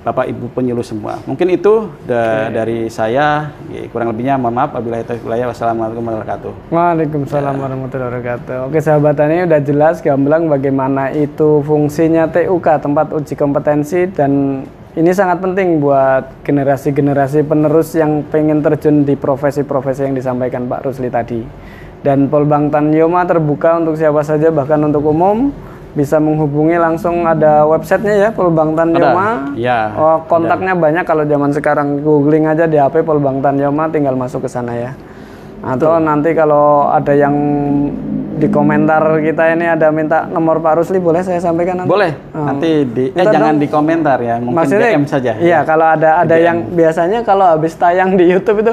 Bapak 0.00 0.32
Ibu 0.32 0.48
penyuluh 0.56 0.80
semua. 0.80 1.20
Mungkin 1.28 1.44
itu 1.52 1.92
da 2.08 2.48
okay. 2.48 2.56
dari 2.56 2.78
saya. 2.88 3.52
Ya, 3.68 3.84
kurang 3.92 4.16
lebihnya 4.16 4.40
mohon 4.40 4.56
maaf. 4.56 4.72
Wabillahi 4.72 5.04
taufiq 5.04 5.28
Wassalamualaikum 5.28 6.00
warahmatullahi 6.00 6.24
wabarakatuh. 6.24 6.52
Waalaikumsalam 6.72 7.54
ya. 7.54 7.60
warahmatullahi 7.60 8.08
wabarakatuh. 8.08 8.58
Oke 8.72 8.78
sahabat 8.80 9.20
ini 9.28 9.44
udah 9.44 9.60
jelas 9.60 10.00
gamblang 10.00 10.48
bagaimana 10.48 11.12
itu 11.12 11.60
fungsinya 11.68 12.32
TUK 12.32 12.66
tempat 12.80 13.12
uji 13.12 13.34
kompetensi 13.36 14.08
dan 14.08 14.64
ini 14.96 15.10
sangat 15.14 15.38
penting 15.38 15.78
buat 15.78 16.42
generasi-generasi 16.42 17.46
penerus 17.46 17.94
yang 17.94 18.26
pengen 18.26 18.58
terjun 18.58 19.06
di 19.06 19.14
profesi-profesi 19.14 20.08
yang 20.08 20.16
disampaikan 20.16 20.64
Pak 20.66 20.82
Rusli 20.82 21.06
tadi. 21.06 21.44
Dan 22.00 22.32
Polbang 22.32 22.72
Tan 22.72 22.88
Yoma 22.90 23.28
terbuka 23.28 23.76
untuk 23.76 24.00
siapa 24.00 24.24
saja 24.24 24.48
bahkan 24.48 24.80
untuk 24.80 25.04
umum 25.04 25.52
bisa 25.90 26.22
menghubungi 26.22 26.78
langsung 26.78 27.26
ada 27.26 27.66
websitenya 27.66 28.14
ya 28.16 28.30
Polbang 28.30 28.78
Tan 28.78 28.94
Yoma. 28.94 29.50
Ya. 29.58 29.90
Oh, 29.98 30.22
kontaknya 30.30 30.78
ada. 30.78 30.82
banyak 30.82 31.04
kalau 31.06 31.26
zaman 31.26 31.50
sekarang 31.50 31.88
googling 32.06 32.46
aja 32.46 32.70
di 32.70 32.78
HP 32.78 33.02
Polbang 33.02 33.42
Tan 33.42 33.58
Yoma 33.58 33.90
tinggal 33.90 34.14
masuk 34.14 34.46
ke 34.46 34.48
sana 34.50 34.74
ya. 34.78 34.92
Atau 35.60 35.92
Betul. 35.92 36.06
nanti 36.08 36.30
kalau 36.32 36.88
ada 36.88 37.12
yang 37.12 37.36
di 38.40 38.48
komentar 38.48 39.04
kita 39.20 39.52
ini 39.52 39.68
ada 39.68 39.92
minta 39.92 40.24
nomor 40.24 40.64
Pak 40.64 40.80
Rusli 40.80 40.96
boleh 40.96 41.20
saya 41.20 41.36
sampaikan 41.36 41.84
nanti? 41.84 41.90
Boleh. 41.92 42.16
Oh. 42.32 42.48
Nanti 42.48 42.88
di 42.88 43.04
eh 43.12 43.26
jangan 43.28 43.60
dong. 43.60 43.60
di 43.60 43.68
komentar 43.68 44.18
ya, 44.24 44.40
mungkin 44.40 44.56
Maksudnya, 44.56 44.88
DM 44.96 45.04
saja. 45.04 45.32
Iya, 45.36 45.60
ya. 45.60 45.68
kalau 45.68 45.84
ada 45.84 46.24
ada 46.24 46.34
DM. 46.40 46.46
yang 46.48 46.58
biasanya 46.72 47.18
kalau 47.20 47.44
habis 47.44 47.76
tayang 47.76 48.16
di 48.16 48.24
YouTube 48.32 48.64
itu 48.64 48.72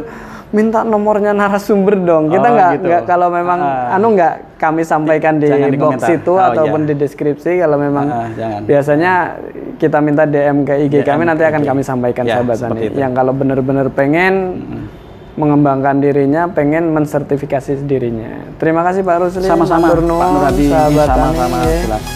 minta 0.56 0.84
nomornya 0.84 1.36
narasumber 1.36 2.00
dong. 2.00 2.32
Kita 2.32 2.48
oh, 2.48 2.54
nggak 2.56 2.72
gitu. 2.80 2.86
nggak 2.88 3.02
kalau 3.04 3.28
memang 3.28 3.60
uh, 3.60 3.96
anu 3.96 4.16
nggak 4.16 4.34
kami 4.58 4.82
sampaikan 4.88 5.38
di, 5.38 5.48
di 5.52 5.78
box 5.78 6.08
itu 6.08 6.34
oh, 6.34 6.42
ataupun 6.42 6.88
iya. 6.88 6.90
di 6.92 6.94
deskripsi 6.98 7.52
kalau 7.62 7.78
memang 7.78 8.06
uh, 8.08 8.64
biasanya 8.64 9.38
kita 9.78 10.00
minta 10.02 10.24
DM 10.26 10.66
ke 10.66 10.74
IG 10.88 11.04
DM, 11.04 11.06
kami 11.06 11.24
nanti 11.28 11.44
akan 11.46 11.62
kami 11.62 11.82
sampaikan 11.84 12.24
ya, 12.26 12.42
sahabat 12.42 12.80
Yang 12.96 13.14
kalau 13.14 13.34
benar-benar 13.36 13.88
pengen 13.92 14.34
-hmm 14.58 15.07
mengembangkan 15.38 16.02
dirinya, 16.02 16.50
pengen 16.50 16.92
mensertifikasi 16.92 17.86
dirinya. 17.86 18.42
Terima 18.58 18.82
kasih 18.82 19.06
Pak 19.06 19.16
Rusli. 19.22 19.46
Sama-sama, 19.46 19.94
Pak 19.94 20.02
Nuradi. 20.02 20.66
Sahabat 20.68 21.08
sama-sama. 21.14 21.58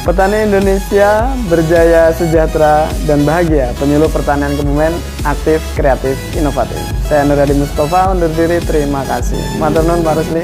Petani 0.01 0.37
Indonesia 0.49 1.09
berjaya, 1.45 2.09
sejahtera, 2.17 2.89
dan 3.05 3.21
bahagia. 3.21 3.69
Penyuluh 3.77 4.09
pertanian 4.09 4.51
Kebumen, 4.57 4.91
aktif, 5.21 5.61
kreatif, 5.77 6.17
inovatif. 6.33 6.81
Saya 7.05 7.23
Nuradi 7.29 7.53
Mustafa, 7.53 8.11
undur 8.11 8.33
diri. 8.33 8.57
Terima 8.65 9.05
kasih. 9.05 9.39
Matur 9.61 9.85
Pak 9.85 10.13
Rusli. 10.17 10.43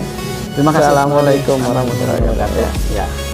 Terima 0.53 0.69
kasih. 0.69 0.93
Assalamualaikum 0.93 1.57
warahmatullahi 1.65 2.21
wabarakatuh. 2.21 2.69
Ya. 2.93 3.26